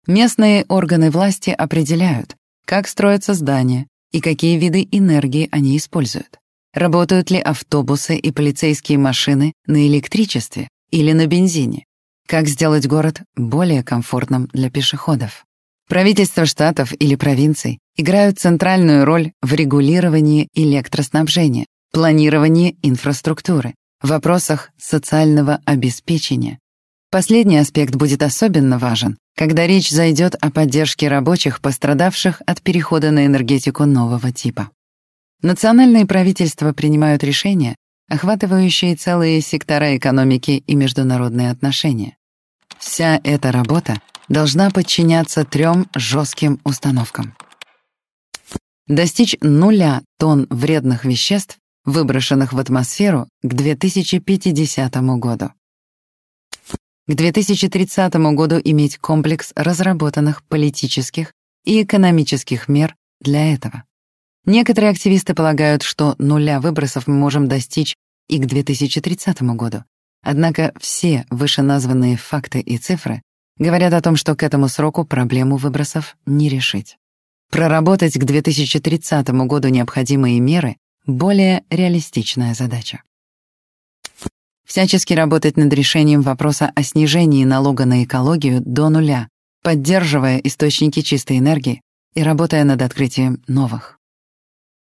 Местные 0.06 0.66
органы 0.68 1.10
власти 1.10 1.50
определяют, 1.50 2.36
как 2.66 2.90
строятся 2.90 3.36
здания 3.36 3.88
и 4.12 4.20
какие 4.20 4.58
виды 4.58 4.86
энергии 4.92 5.48
они 5.50 5.78
используют. 5.78 6.40
Работают 6.74 7.32
ли 7.32 7.40
автобусы 7.40 8.18
и 8.18 8.32
полицейские 8.32 8.98
машины 8.98 9.54
на 9.66 9.88
электричестве 9.88 10.68
или 10.92 11.14
на 11.14 11.26
бензине? 11.26 11.86
Как 12.28 12.50
сделать 12.50 12.86
город 12.86 13.22
более 13.38 13.82
комфортным 13.82 14.48
для 14.52 14.70
пешеходов? 14.70 15.46
Правительства 15.88 16.46
штатов 16.46 16.92
или 17.00 17.16
провинций 17.16 17.80
играют 17.96 18.40
центральную 18.40 19.06
роль 19.06 19.32
в 19.42 19.54
регулировании 19.54 20.50
электроснабжения, 20.54 21.66
планировании 21.92 22.78
инфраструктуры, 22.82 23.76
вопросах 24.02 24.72
социального 24.78 25.60
обеспечения. 25.66 26.60
Последний 27.12 27.58
аспект 27.58 27.96
будет 27.96 28.22
особенно 28.22 28.78
важен, 28.78 29.18
когда 29.36 29.66
речь 29.66 29.90
зайдет 29.90 30.36
о 30.40 30.52
поддержке 30.52 31.08
рабочих, 31.08 31.60
пострадавших 31.60 32.42
от 32.46 32.62
перехода 32.62 33.12
на 33.12 33.26
энергетику 33.26 33.86
нового 33.86 34.32
типа. 34.32 34.70
Национальные 35.42 36.06
правительства 36.06 36.74
принимают 36.74 37.24
решения, 37.24 37.76
охватывающие 38.10 38.96
целые 38.96 39.42
сектора 39.42 39.96
экономики 39.96 40.64
и 40.66 40.76
международные 40.76 41.52
отношения. 41.52 42.18
Вся 42.78 43.20
эта 43.24 43.52
работа 43.52 44.02
должна 44.28 44.70
подчиняться 44.70 45.46
трем 45.46 45.88
жестким 45.96 46.60
установкам. 46.64 47.36
Достичь 48.88 49.36
нуля 49.42 50.02
тонн 50.18 50.48
вредных 50.50 51.06
веществ, 51.06 51.59
выброшенных 51.86 52.54
в 52.54 52.60
атмосферу 52.60 53.28
к 53.42 53.54
2050 53.54 54.96
году. 55.18 55.52
К 57.08 57.14
2030 57.16 58.14
году 58.36 58.62
иметь 58.64 58.98
комплекс 58.98 59.52
разработанных 59.56 60.44
политических 60.44 61.34
и 61.66 61.84
экономических 61.84 62.68
мер 62.68 62.96
для 63.20 63.54
этого. 63.54 63.84
Некоторые 64.46 64.92
активисты 64.92 65.34
полагают, 65.34 65.84
что 65.84 66.16
нуля 66.18 66.60
выбросов 66.60 67.08
мы 67.08 67.16
можем 67.16 67.48
достичь 67.48 67.96
и 68.28 68.40
к 68.40 68.46
2030 68.46 69.42
году. 69.42 69.84
Однако 70.22 70.74
все 70.80 71.26
вышеназванные 71.30 72.18
факты 72.18 72.60
и 72.60 72.78
цифры 72.78 73.22
говорят 73.58 73.94
о 73.94 74.02
том, 74.02 74.16
что 74.16 74.36
к 74.36 74.44
этому 74.44 74.68
сроку 74.68 75.06
проблему 75.06 75.58
выбросов 75.58 76.16
не 76.26 76.50
решить. 76.50 76.98
Проработать 77.52 78.18
к 78.18 78.24
2030 78.24 79.30
году 79.48 79.70
необходимые 79.70 80.40
меры— 80.40 80.78
более 81.10 81.64
реалистичная 81.70 82.54
задача. 82.54 83.04
Всячески 84.66 85.14
работать 85.14 85.58
над 85.58 85.74
решением 85.74 86.22
вопроса 86.22 86.72
о 86.76 86.84
снижении 86.84 87.44
налога 87.44 87.86
на 87.86 88.04
экологию 88.04 88.62
до 88.64 88.90
нуля, 88.90 89.28
поддерживая 89.64 90.38
источники 90.38 91.02
чистой 91.02 91.40
энергии 91.40 91.82
и 92.14 92.22
работая 92.22 92.64
над 92.64 92.82
открытием 92.82 93.42
новых. 93.48 93.98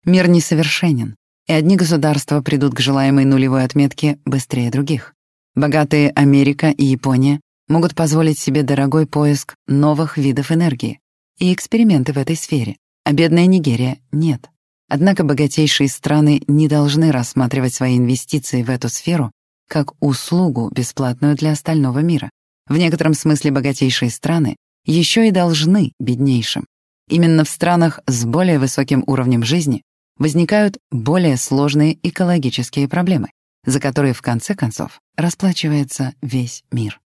Мир 0.04 0.28
несовершенен, 0.28 1.16
и 1.46 1.52
одни 1.52 1.76
государства 1.76 2.40
придут 2.40 2.74
к 2.74 2.80
желаемой 2.80 3.24
нулевой 3.24 3.64
отметке 3.64 4.18
быстрее 4.24 4.70
других. 4.70 5.14
Богатые 5.54 6.10
Америка 6.10 6.70
и 6.70 6.84
Япония 6.84 7.40
могут 7.68 7.94
позволить 7.94 8.38
себе 8.38 8.62
дорогой 8.62 9.06
поиск 9.06 9.54
новых 9.66 10.16
видов 10.16 10.52
энергии 10.52 11.00
и 11.38 11.52
эксперименты 11.52 12.12
в 12.12 12.18
этой 12.18 12.36
сфере, 12.36 12.76
а 13.04 13.12
бедная 13.12 13.46
Нигерия— 13.46 13.98
нет. 14.12 14.48
Однако 14.88 15.24
богатейшие 15.24 15.88
страны 15.88 16.42
не 16.46 16.68
должны 16.68 17.10
рассматривать 17.10 17.74
свои 17.74 17.98
инвестиции 17.98 18.62
в 18.62 18.70
эту 18.70 18.88
сферу 18.88 19.32
как 19.68 19.92
услугу, 20.00 20.70
бесплатную 20.72 21.34
для 21.34 21.52
остального 21.52 21.98
мира. 21.98 22.30
В 22.68 22.76
некотором 22.76 23.14
смысле 23.14 23.50
богатейшие 23.50 24.10
страны 24.10 24.56
еще 24.84 25.26
и 25.26 25.32
должны 25.32 25.92
беднейшим. 25.98 26.66
Именно 27.08 27.44
в 27.44 27.48
странах 27.48 28.00
с 28.06 28.24
более 28.24 28.58
высоким 28.58 29.02
уровнем 29.06 29.44
жизни 29.44 29.82
возникают 30.18 30.78
более 30.90 31.36
сложные 31.36 31.98
экологические 32.02 32.88
проблемы, 32.88 33.30
за 33.64 33.80
которые 33.80 34.14
в 34.14 34.22
конце 34.22 34.54
концов 34.54 35.00
расплачивается 35.16 36.14
весь 36.22 36.64
мир. 36.70 37.00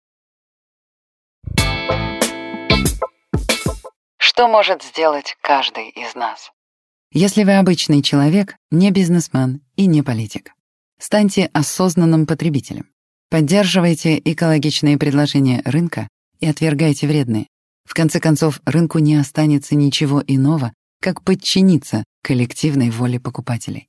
Что 4.18 4.48
может 4.48 4.82
сделать 4.82 5.36
каждый 5.42 5.90
из 5.90 6.14
нас? 6.14 6.50
Если 7.12 7.42
вы 7.42 7.58
обычный 7.58 8.02
человек, 8.02 8.56
не 8.70 8.92
бизнесмен 8.92 9.62
и 9.74 9.86
не 9.86 10.02
политик, 10.02 10.52
станьте 11.00 11.50
осознанным 11.52 12.24
потребителем. 12.24 12.86
Поддерживайте 13.30 14.16
экологичные 14.18 14.96
предложения 14.96 15.60
рынка 15.64 16.06
и 16.38 16.46
отвергайте 16.46 17.08
вредные. 17.08 17.48
В 17.84 17.94
конце 17.94 18.20
концов, 18.20 18.60
рынку 18.64 19.00
не 19.00 19.16
останется 19.16 19.74
ничего 19.74 20.22
иного, 20.24 20.72
как 21.00 21.24
подчиниться 21.24 22.04
коллективной 22.22 22.90
воле 22.90 23.18
покупателей. 23.18 23.88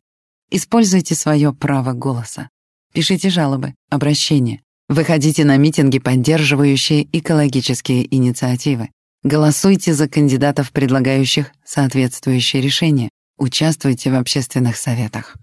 Используйте 0.49 1.13
свое 1.13 1.53
право 1.53 1.93
голоса. 1.93 2.49
Пишите 2.91 3.29
жалобы, 3.29 3.75
обращения. 3.91 4.63
Выходите 4.89 5.45
на 5.45 5.57
митинги, 5.57 5.99
поддерживающие 5.99 7.07
экологические 7.15 8.13
инициативы. 8.13 8.89
Голосуйте 9.23 9.93
за 9.93 10.09
кандидатов, 10.09 10.71
предлагающих 10.71 11.51
соответствующие 11.63 12.61
решения. 12.61 13.09
Участвуйте 13.37 14.11
в 14.11 14.15
общественных 14.15 14.77
советах. 14.77 15.37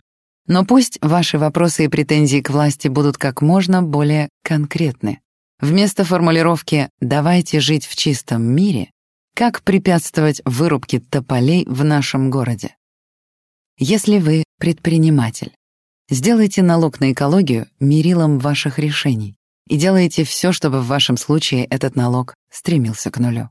Но 0.49 0.65
пусть 0.65 0.99
ваши 1.01 1.39
вопросы 1.39 1.85
и 1.85 1.89
претензии 1.89 2.41
к 2.41 2.51
власти 2.51 2.89
будут 2.89 3.19
как 3.19 3.41
можно 3.41 3.83
более 3.83 4.31
конкретны. 4.43 5.21
Вместо 5.61 6.05
формулировки 6.05 6.89
«давайте 7.01 7.61
жить 7.61 7.87
в 7.87 7.95
чистом 7.95 8.43
мире» 8.43 8.91
как 9.35 9.63
препятствовать 9.63 10.43
вырубке 10.45 10.99
тополей 10.99 11.65
в 11.69 11.85
нашем 11.85 12.31
городе. 12.31 12.75
Если 13.79 14.19
вы 14.19 14.43
предприниматель, 14.59 15.53
сделайте 16.11 16.63
налог 16.63 16.99
на 16.99 17.13
экологию 17.13 17.69
мерилом 17.79 18.41
ваших 18.41 18.81
решений 18.81 19.37
и 19.69 19.77
делайте 19.77 20.25
все, 20.25 20.51
чтобы 20.51 20.81
в 20.81 20.89
вашем 20.89 21.17
случае 21.17 21.67
этот 21.67 21.95
налог 21.95 22.35
стремился 22.51 23.13
к 23.13 23.19
нулю. 23.19 23.51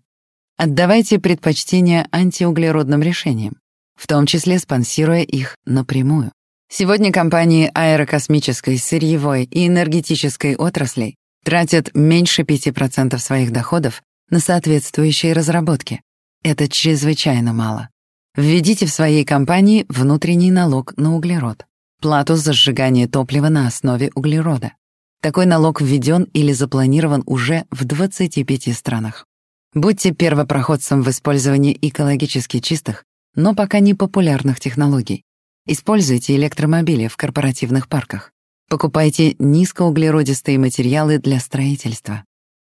Отдавайте 0.59 1.19
предпочтение 1.19 2.07
антиуглеродным 2.11 3.03
решениям, 3.03 3.57
в 3.95 4.07
том 4.07 4.25
числе 4.25 4.57
спонсируя 4.57 5.21
их 5.21 5.55
напрямую. 5.67 6.31
Сегодня 6.67 7.11
компании 7.11 7.69
аэрокосмической, 7.75 8.79
сырьевой 8.79 9.43
и 9.43 9.67
энергетической 9.67 10.55
отраслей 10.55 11.15
тратят 11.45 11.91
меньше 11.93 12.41
5% 12.41 13.19
своих 13.19 13.51
доходов 13.51 14.01
на 14.31 14.39
соответствующие 14.39 15.33
разработки. 15.33 16.01
Это 16.43 16.67
чрезвычайно 16.67 17.53
мало. 17.53 17.89
Введите 18.35 18.87
в 18.87 18.91
своей 18.91 19.25
компании 19.25 19.85
внутренний 19.89 20.49
налог 20.49 20.97
на 20.97 21.15
углерод, 21.15 21.67
плату 22.01 22.35
за 22.35 22.53
сжигание 22.53 23.07
топлива 23.07 23.49
на 23.49 23.67
основе 23.67 24.09
углерода. 24.15 24.73
Такой 25.21 25.45
налог 25.45 25.81
введен 25.81 26.23
или 26.33 26.51
запланирован 26.51 27.21
уже 27.27 27.65
в 27.69 27.85
25 27.85 28.75
странах. 28.75 29.27
Будьте 29.73 30.11
первопроходцем 30.11 31.03
в 31.03 31.09
использовании 31.09 31.77
экологически 31.81 32.59
чистых, 32.59 33.03
но 33.35 33.53
пока 33.53 33.79
не 33.79 33.93
популярных 33.93 34.59
технологий. 34.59 35.23
Используйте 35.65 36.35
электромобили 36.35 37.07
в 37.07 37.17
корпоративных 37.17 37.89
парках. 37.89 38.31
Покупайте 38.69 39.35
низкоуглеродистые 39.39 40.57
материалы 40.57 41.19
для 41.19 41.39
строительства. 41.39 42.23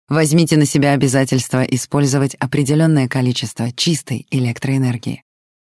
Возьмите 0.10 0.58
на 0.58 0.66
себя 0.66 0.94
обязательство 0.94 1.64
использовать 1.64 2.36
определенное 2.36 3.08
количество 3.08 3.72
чистой 3.72 4.26
электроэнергии. 4.32 5.24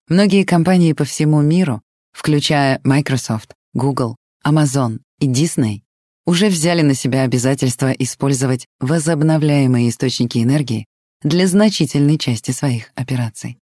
Многие 0.07 0.43
компании 0.43 0.93
по 0.93 1.03
всему 1.03 1.41
миру, 1.41 1.81
включая 2.11 2.79
Microsoft, 2.83 3.53
Google, 3.73 4.15
Amazon 4.45 4.99
и 5.19 5.27
Disney, 5.27 5.81
уже 6.25 6.47
взяли 6.47 6.81
на 6.81 6.95
себя 6.95 7.23
обязательство 7.23 7.91
использовать 7.91 8.65
возобновляемые 8.79 9.89
источники 9.89 10.39
энергии 10.39 10.85
для 11.25 11.47
значительной 11.47 12.19
части 12.19 12.51
своих 12.51 12.91
операций. 12.93 13.57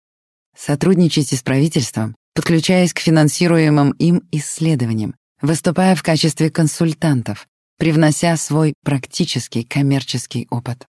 Сотрудничайте 0.58 1.36
с 1.36 1.44
правительством, 1.44 2.16
подключаясь 2.34 2.92
к 2.92 3.00
финансируемым 3.00 3.92
им 3.92 4.24
исследованиям, 4.32 5.14
выступая 5.42 5.96
в 5.96 6.02
качестве 6.02 6.50
консультантов, 6.50 7.48
привнося 7.78 8.36
свой 8.36 8.74
практический 8.84 9.64
коммерческий 9.64 10.48
опыт. 10.50 10.88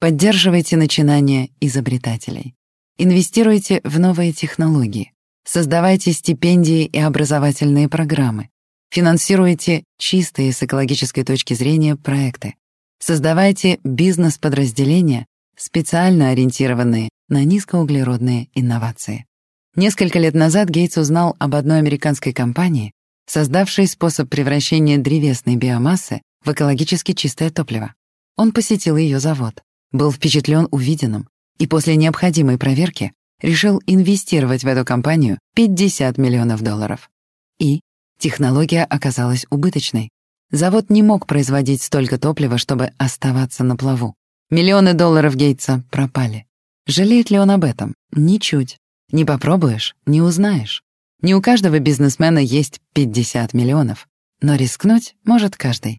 Поддерживайте 0.00 0.78
начинания 0.78 1.50
изобретателей. 1.60 2.54
Инвестируйте 2.96 3.82
в 3.84 4.00
новые 4.00 4.32
технологии. 4.32 5.12
Создавайте 5.44 6.12
стипендии 6.12 6.86
и 6.86 6.98
образовательные 6.98 7.90
программы. 7.90 8.48
Финансируйте 8.90 9.84
чистые 9.98 10.52
с 10.54 10.62
экологической 10.62 11.24
точки 11.24 11.52
зрения 11.52 11.94
проекты. 11.94 12.54
Создавайте 13.00 13.80
бизнес-подразделения, 13.84 15.26
специально 15.56 16.30
ориентированные 16.30 17.08
на 17.28 17.44
низкоуглеродные 17.44 18.48
инновации. 18.54 19.26
Несколько 19.74 20.18
лет 20.18 20.34
назад 20.34 20.68
Гейтс 20.68 20.96
узнал 20.96 21.36
об 21.38 21.54
одной 21.54 21.78
американской 21.78 22.32
компании, 22.32 22.92
создавшей 23.26 23.86
способ 23.86 24.28
превращения 24.30 24.98
древесной 24.98 25.56
биомассы 25.56 26.22
в 26.44 26.52
экологически 26.52 27.12
чистое 27.12 27.50
топливо. 27.50 27.94
Он 28.36 28.52
посетил 28.52 28.96
ее 28.96 29.18
завод, 29.18 29.62
был 29.92 30.12
впечатлен 30.12 30.68
увиденным 30.70 31.28
и 31.58 31.66
после 31.66 31.96
необходимой 31.96 32.58
проверки 32.58 33.12
решил 33.42 33.82
инвестировать 33.86 34.64
в 34.64 34.66
эту 34.66 34.84
компанию 34.84 35.38
50 35.54 36.18
миллионов 36.18 36.62
долларов. 36.62 37.10
И 37.58 37.80
технология 38.18 38.84
оказалась 38.84 39.46
убыточной. 39.50 40.10
Завод 40.50 40.90
не 40.90 41.02
мог 41.02 41.26
производить 41.26 41.82
столько 41.82 42.18
топлива, 42.18 42.56
чтобы 42.56 42.92
оставаться 42.98 43.64
на 43.64 43.76
плаву. 43.76 44.14
Миллионы 44.48 44.94
долларов 44.94 45.34
Гейтса 45.34 45.82
пропали. 45.90 46.46
Жалеет 46.86 47.30
ли 47.30 47.38
он 47.40 47.50
об 47.50 47.64
этом? 47.64 47.96
Ничуть. 48.12 48.78
Не 49.10 49.24
попробуешь— 49.24 49.96
не 50.06 50.22
узнаешь. 50.22 50.84
Не 51.20 51.34
у 51.34 51.42
каждого 51.42 51.80
бизнесмена 51.80 52.38
есть 52.38 52.80
50 52.94 53.54
миллионов, 53.54 54.06
но 54.40 54.54
рискнуть 54.54 55.16
может 55.24 55.56
каждый. 55.56 55.98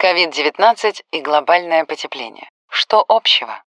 COVID-19 0.00 1.02
и 1.12 1.20
глобальное 1.20 1.84
потепление. 1.84 2.48
Что 2.70 3.04
общего? 3.06 3.62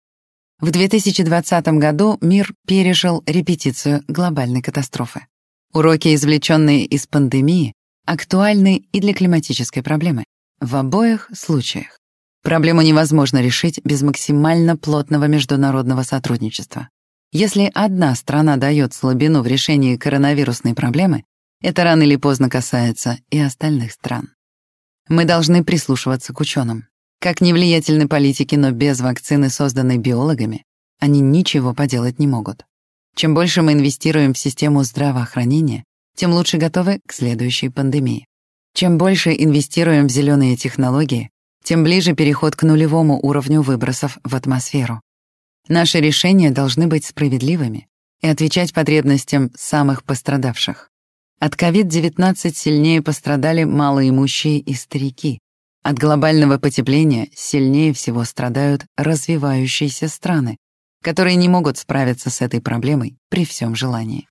В 0.60 0.70
2020 0.70 1.66
году 1.78 2.18
мир 2.20 2.54
пережил 2.68 3.24
репетицию 3.26 4.04
глобальной 4.06 4.62
катастрофы. 4.62 5.26
Уроки, 5.72 6.14
извлеченные 6.14 6.84
из 6.84 7.08
пандемии, 7.08 7.72
актуальны 8.06 8.86
и 8.92 9.00
для 9.00 9.12
климатической 9.12 9.82
проблемы. 9.82 10.24
В 10.60 10.74
обоих 10.74 11.30
случаях. 11.32 12.00
Проблему 12.42 12.82
невозможно 12.82 13.40
решить 13.40 13.80
без 13.84 14.02
максимально 14.02 14.76
плотного 14.76 15.26
международного 15.26 16.02
сотрудничества. 16.02 16.88
Если 17.30 17.70
одна 17.74 18.14
страна 18.16 18.56
дает 18.56 18.92
слабину 18.92 19.42
в 19.42 19.46
решении 19.46 19.96
коронавирусной 19.96 20.74
проблемы, 20.74 21.22
это 21.62 21.84
рано 21.84 22.02
или 22.02 22.16
поздно 22.16 22.50
касается 22.50 23.18
и 23.30 23.38
остальных 23.38 23.92
стран. 23.92 24.30
Мы 25.08 25.24
должны 25.26 25.62
прислушиваться 25.62 26.32
к 26.32 26.40
ученым. 26.40 26.88
Как 27.20 27.40
не 27.40 27.52
влиятельны 27.52 28.08
политики, 28.08 28.56
но 28.56 28.72
без 28.72 29.00
вакцины, 29.00 29.50
созданной 29.50 29.98
биологами, 29.98 30.64
они 30.98 31.20
ничего 31.20 31.72
поделать 31.72 32.18
не 32.18 32.26
могут. 32.26 32.64
Чем 33.14 33.32
больше 33.32 33.62
мы 33.62 33.74
инвестируем 33.74 34.34
в 34.34 34.38
систему 34.38 34.82
здравоохранения, 34.82 35.84
тем 36.16 36.32
лучше 36.32 36.58
готовы 36.58 36.98
к 37.06 37.12
следующей 37.12 37.68
пандемии. 37.68 38.27
Чем 38.78 38.96
больше 38.96 39.34
инвестируем 39.36 40.06
в 40.06 40.10
зеленые 40.12 40.54
технологии, 40.54 41.30
тем 41.64 41.82
ближе 41.82 42.14
переход 42.14 42.54
к 42.54 42.62
нулевому 42.62 43.18
уровню 43.20 43.60
выбросов 43.60 44.18
в 44.22 44.36
атмосферу. 44.36 45.00
Наши 45.66 45.98
решения 45.98 46.52
должны 46.52 46.86
быть 46.86 47.04
справедливыми 47.04 47.88
и 48.20 48.28
отвечать 48.28 48.72
потребностям 48.72 49.50
самых 49.56 50.04
пострадавших. 50.04 50.90
От 51.40 51.56
COVID-19 51.56 52.54
сильнее 52.54 53.02
пострадали 53.02 53.64
малоимущие 53.64 54.60
и 54.60 54.74
старики. 54.74 55.40
От 55.82 55.98
глобального 55.98 56.58
потепления 56.58 57.30
сильнее 57.34 57.92
всего 57.92 58.22
страдают 58.22 58.86
развивающиеся 58.96 60.06
страны, 60.06 60.56
которые 61.02 61.34
не 61.34 61.48
могут 61.48 61.78
справиться 61.78 62.30
с 62.30 62.40
этой 62.42 62.60
проблемой 62.60 63.16
при 63.28 63.44
всем 63.44 63.74
желании. 63.74 64.28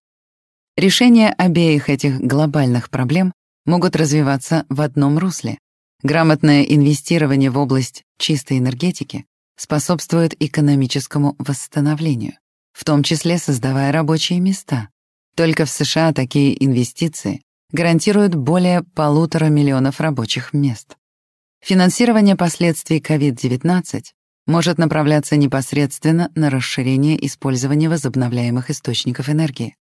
Решения 0.77 1.33
обеих 1.37 1.89
этих 1.89 2.21
глобальных 2.21 2.89
проблем 2.89 3.33
могут 3.67 3.95
развиваться 3.95 4.65
в 4.69 4.81
одном 4.81 5.19
русле. 5.19 5.59
Грамотное 6.01 6.63
инвестирование 6.63 7.51
в 7.51 7.57
область 7.59 8.03
чистой 8.17 8.57
энергетики 8.57 9.25
способствует 9.55 10.35
экономическому 10.41 11.35
восстановлению, 11.37 12.33
в 12.73 12.83
том 12.83 13.03
числе 13.03 13.37
создавая 13.37 13.91
рабочие 13.91 14.39
места. 14.39 14.89
Только 15.35 15.65
в 15.65 15.69
США 15.69 16.13
такие 16.13 16.63
инвестиции 16.65 17.41
гарантируют 17.71 18.33
более 18.33 18.83
полутора 18.83 19.45
миллионов 19.45 19.99
рабочих 19.99 20.53
мест. 20.53 20.95
Финансирование 21.61 22.35
последствий 22.35 22.99
COVID-19 22.99 24.03
может 24.45 24.77
направляться 24.77 25.35
непосредственно 25.35 26.31
на 26.35 26.49
расширение 26.49 27.23
использования 27.25 27.89
возобновляемых 27.89 28.69
источников 28.69 29.29
энергии. 29.29 29.75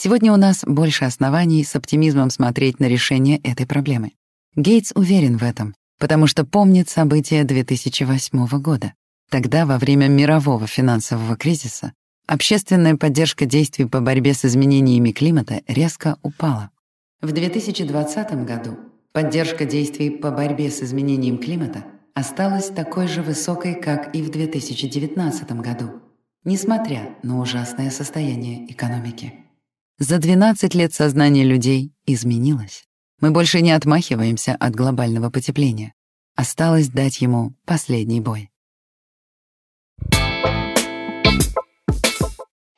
Сегодня 0.00 0.32
у 0.32 0.36
нас 0.36 0.62
больше 0.64 1.06
оснований 1.06 1.64
с 1.64 1.74
оптимизмом 1.74 2.30
смотреть 2.30 2.78
на 2.78 2.84
решение 2.84 3.38
этой 3.38 3.66
проблемы. 3.66 4.12
Гейтс 4.54 4.92
уверен 4.94 5.38
в 5.38 5.42
этом, 5.42 5.74
потому 5.98 6.28
что 6.28 6.44
помнит 6.44 6.88
события 6.88 7.42
2008 7.42 8.46
года. 8.60 8.94
Тогда, 9.28 9.66
во 9.66 9.76
время 9.76 10.06
мирового 10.06 10.68
финансового 10.68 11.36
кризиса, 11.36 11.94
общественная 12.28 12.94
поддержка 12.94 13.44
действий 13.44 13.86
по 13.86 14.00
борьбе 14.00 14.34
с 14.34 14.44
изменениями 14.44 15.10
климата 15.10 15.62
резко 15.66 16.16
упала. 16.22 16.70
В 17.20 17.32
2020 17.32 18.44
году 18.44 18.78
поддержка 19.10 19.64
действий 19.64 20.10
по 20.10 20.30
борьбе 20.30 20.70
с 20.70 20.80
изменением 20.80 21.38
климата 21.38 21.84
осталась 22.14 22.68
такой 22.68 23.08
же 23.08 23.22
высокой, 23.22 23.74
как 23.74 24.14
и 24.14 24.22
в 24.22 24.30
2019 24.30 25.50
году, 25.54 25.90
несмотря 26.44 27.16
на 27.24 27.40
ужасное 27.40 27.90
состояние 27.90 28.70
экономики. 28.70 29.47
За 30.00 30.18
12 30.18 30.74
лет 30.76 30.94
сознание 30.94 31.44
людей 31.44 31.92
изменилось. 32.06 32.84
Мы 33.20 33.32
больше 33.32 33.60
не 33.60 33.72
отмахиваемся 33.72 34.54
от 34.54 34.72
глобального 34.72 35.28
потепления. 35.28 35.92
Осталось 36.36 36.88
дать 36.88 37.20
ему 37.20 37.54
последний 37.64 38.20
бой. 38.20 38.48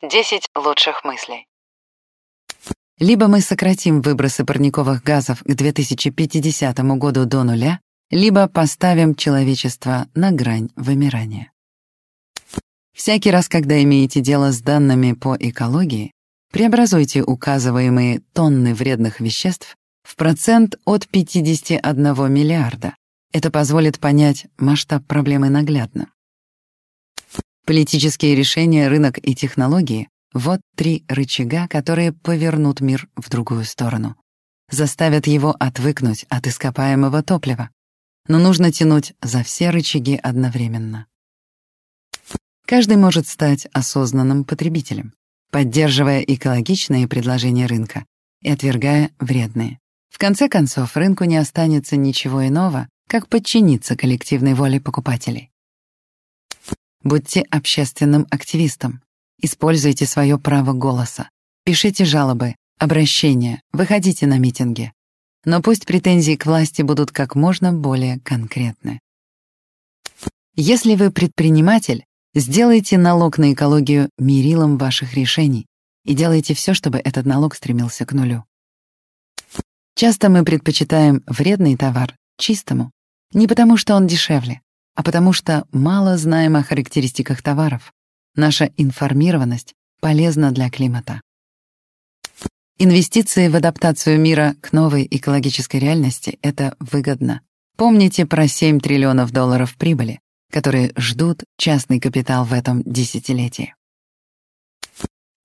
10 0.01 0.49
лучших 0.57 1.05
мыслей. 1.05 1.47
Либо 2.99 3.29
мы 3.29 3.43
сократим 3.43 4.01
выбросы 4.01 4.47
парниковых 4.47 5.03
газов 5.03 5.43
к 5.43 5.55
2050 5.55 6.79
году 6.97 7.27
до 7.27 7.45
нуля, 7.45 7.81
либо 8.11 8.49
поставим 8.49 9.15
человечество 9.15 10.09
на 10.15 10.33
грань 10.33 10.71
вымирания. 10.75 11.53
Всякий 12.95 13.31
раз, 13.31 13.51
когда 13.51 13.83
имеете 13.83 14.23
дело 14.23 14.53
с 14.53 14.63
данными 14.63 15.13
по 15.13 15.37
экологии, 15.39 16.13
преобразуйте 16.51 17.23
указываемые 17.23 18.21
тонны 18.33 18.75
вредных 18.75 19.21
веществ 19.21 19.77
в 20.03 20.17
процент 20.17 20.77
от 20.85 21.09
51 21.09 22.33
миллиарда. 22.33 22.95
Это 23.33 23.51
позволит 23.51 24.01
понять 24.01 24.47
масштаб 24.59 25.07
проблемы 25.07 25.51
наглядно. 25.51 26.09
Политические 27.65 28.35
решения, 28.35 28.89
рынок 28.89 29.19
и 29.23 29.35
технологии— 29.35 30.09
вот 30.35 30.61
три 30.77 31.05
рычага, 31.09 31.69
которые 31.69 32.13
повернут 32.13 32.81
мир 32.81 33.09
в 33.17 33.29
другую 33.31 33.65
сторону. 33.65 34.17
Заставят 34.71 35.27
его 35.27 35.55
отвыкнуть 35.59 36.25
от 36.29 36.47
ископаемого 36.47 37.23
топлива, 37.23 37.71
но 38.27 38.39
нужно 38.39 38.73
тянуть 38.73 39.13
за 39.21 39.43
все 39.43 39.71
рычаги 39.71 40.19
одновременно. 40.21 41.07
Каждый 42.67 42.97
может 42.97 43.27
стать 43.27 43.67
осознанным 43.73 44.45
потребителем, 44.45 45.13
поддерживая 45.51 46.21
экологичные 46.21 47.09
предложения 47.09 47.67
рынка 47.67 48.05
и 48.43 48.51
отвергая 48.51 49.11
вредные. 49.19 49.79
В 50.09 50.19
конце 50.19 50.49
концов, 50.49 50.97
рынку 50.97 51.25
не 51.25 51.37
останется 51.37 51.97
ничего 51.97 52.47
иного, 52.47 52.89
как 53.09 53.29
подчиниться 53.29 53.97
коллективной 53.97 54.55
воле 54.55 54.81
покупателей. 54.81 55.51
Будьте 57.03 57.43
общественным 57.51 58.27
активистом. 58.31 59.03
Используйте 59.41 60.07
свое 60.07 60.39
право 60.39 60.73
голоса. 60.73 61.31
Пишите 61.65 62.05
жалобы, 62.05 62.57
обращения, 62.79 63.63
выходите 63.73 64.27
на 64.27 64.39
митинги 64.39 64.93
но 65.45 65.63
пусть 65.63 65.87
претензии 65.87 66.37
к 66.37 66.47
власти 66.47 66.83
будут 66.83 67.13
как 67.13 67.35
можно 67.35 67.73
более 67.73 68.21
конкретны. 68.21 69.01
Если 70.55 70.95
вы 70.95 71.11
предприниматель, 71.11 72.05
сделайте 72.35 72.99
налог 72.99 73.39
на 73.39 73.53
экологию 73.53 74.11
мерилом 74.19 74.79
ваших 74.79 75.15
решений 75.15 75.67
и 76.05 76.15
делайте 76.15 76.55
все, 76.55 76.75
чтобы 76.75 76.99
этот 76.99 77.27
налог 77.27 77.55
стремился 77.55 78.07
к 78.07 78.13
нулю. 78.13 78.45
Часто 79.95 80.31
мы 80.31 80.45
предпочитаем 80.45 81.23
вредный 81.27 81.77
товар 81.77 82.17
чистому, 82.39 82.91
не 83.33 83.47
потому 83.47 83.77
что 83.77 83.95
он 83.95 84.07
дешевле, 84.07 84.61
а 84.95 85.03
потому 85.03 85.33
что 85.33 85.67
мало 85.73 86.17
знаем 86.17 86.57
о 86.57 86.63
характеристиках 86.63 87.43
товаров. 87.43 87.93
Наша 88.35 88.71
информированность 88.77 89.75
полезна 90.01 90.53
для 90.53 90.71
климата. 90.71 91.21
Инвестиции 92.79 93.49
в 93.49 93.57
адаптацию 93.57 94.19
мира 94.19 94.55
к 94.63 94.73
новой 94.73 95.07
экологической 95.11 95.77
реальности— 95.77 96.39
это 96.43 96.77
выгодно. 96.81 97.43
Помните 97.77 98.25
про 98.25 98.49
7 98.49 98.81
триллионов 98.81 99.33
долларов 99.33 99.77
прибыли, 99.77 100.21
которые 100.51 100.93
ждут 100.97 101.45
частный 101.57 102.01
капитал 102.01 102.45
в 102.45 102.53
этом 102.53 102.83
десятилетии. 102.85 103.75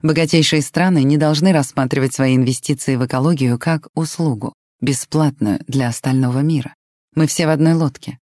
Богатейшие 0.01 0.62
страны 0.62 1.03
не 1.03 1.18
должны 1.18 1.51
рассматривать 1.51 2.14
свои 2.14 2.36
инвестиции 2.36 2.95
в 2.95 3.06
экологию 3.06 3.58
как 3.58 3.88
услугу, 3.95 4.53
бесплатную 4.82 5.60
для 5.68 5.88
остального 5.88 6.39
мира. 6.39 6.76
Мы 7.16 7.28
все 7.28 7.47
в 7.47 7.49
одной 7.49 7.74
лодке. 7.74 8.20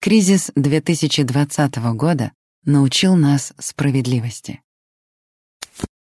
Кризис 0.00 0.52
2020 0.54 1.76
года 1.94 2.32
научил 2.64 3.16
нас 3.16 3.52
справедливости. 3.58 4.62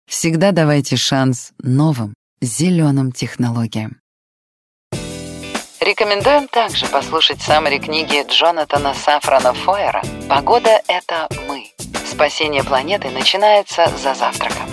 Всегда 0.06 0.52
давайте 0.52 0.96
шанс 0.96 1.52
новым, 1.62 2.14
зеленым 2.40 3.12
технологиям. 3.12 4.00
Рекомендуем 5.80 6.46
также 6.46 6.86
послушать 6.86 7.40
саммари 7.40 7.78
книги 7.78 8.22
Джонатана 8.28 8.92
Сафрана 8.92 9.54
Фойера 9.54 10.02
«Погода— 10.28 10.82
это 10.86 11.26
мы». 11.48 11.72
Спасение 12.06 12.62
планеты 12.62 13.08
начинается 13.08 13.86
за 13.96 14.12
завтраком. 14.12 14.68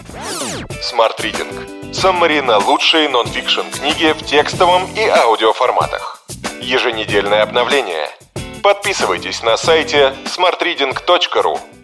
Smart 0.81 1.17
Reading. 1.19 1.93
Саммари 1.93 2.41
на 2.41 2.57
лучшие 2.57 3.07
нонфикшн 3.07 3.61
книги 3.73 4.11
в 4.11 4.25
текстовом 4.25 4.83
и 4.95 5.07
аудиоформатах. 5.07 6.25
Еженедельное 6.59 7.41
обновление. 7.41 8.09
Подписывайтесь 8.61 9.41
на 9.43 9.55
сайте 9.55 10.13
smartreading.ru 10.25 11.76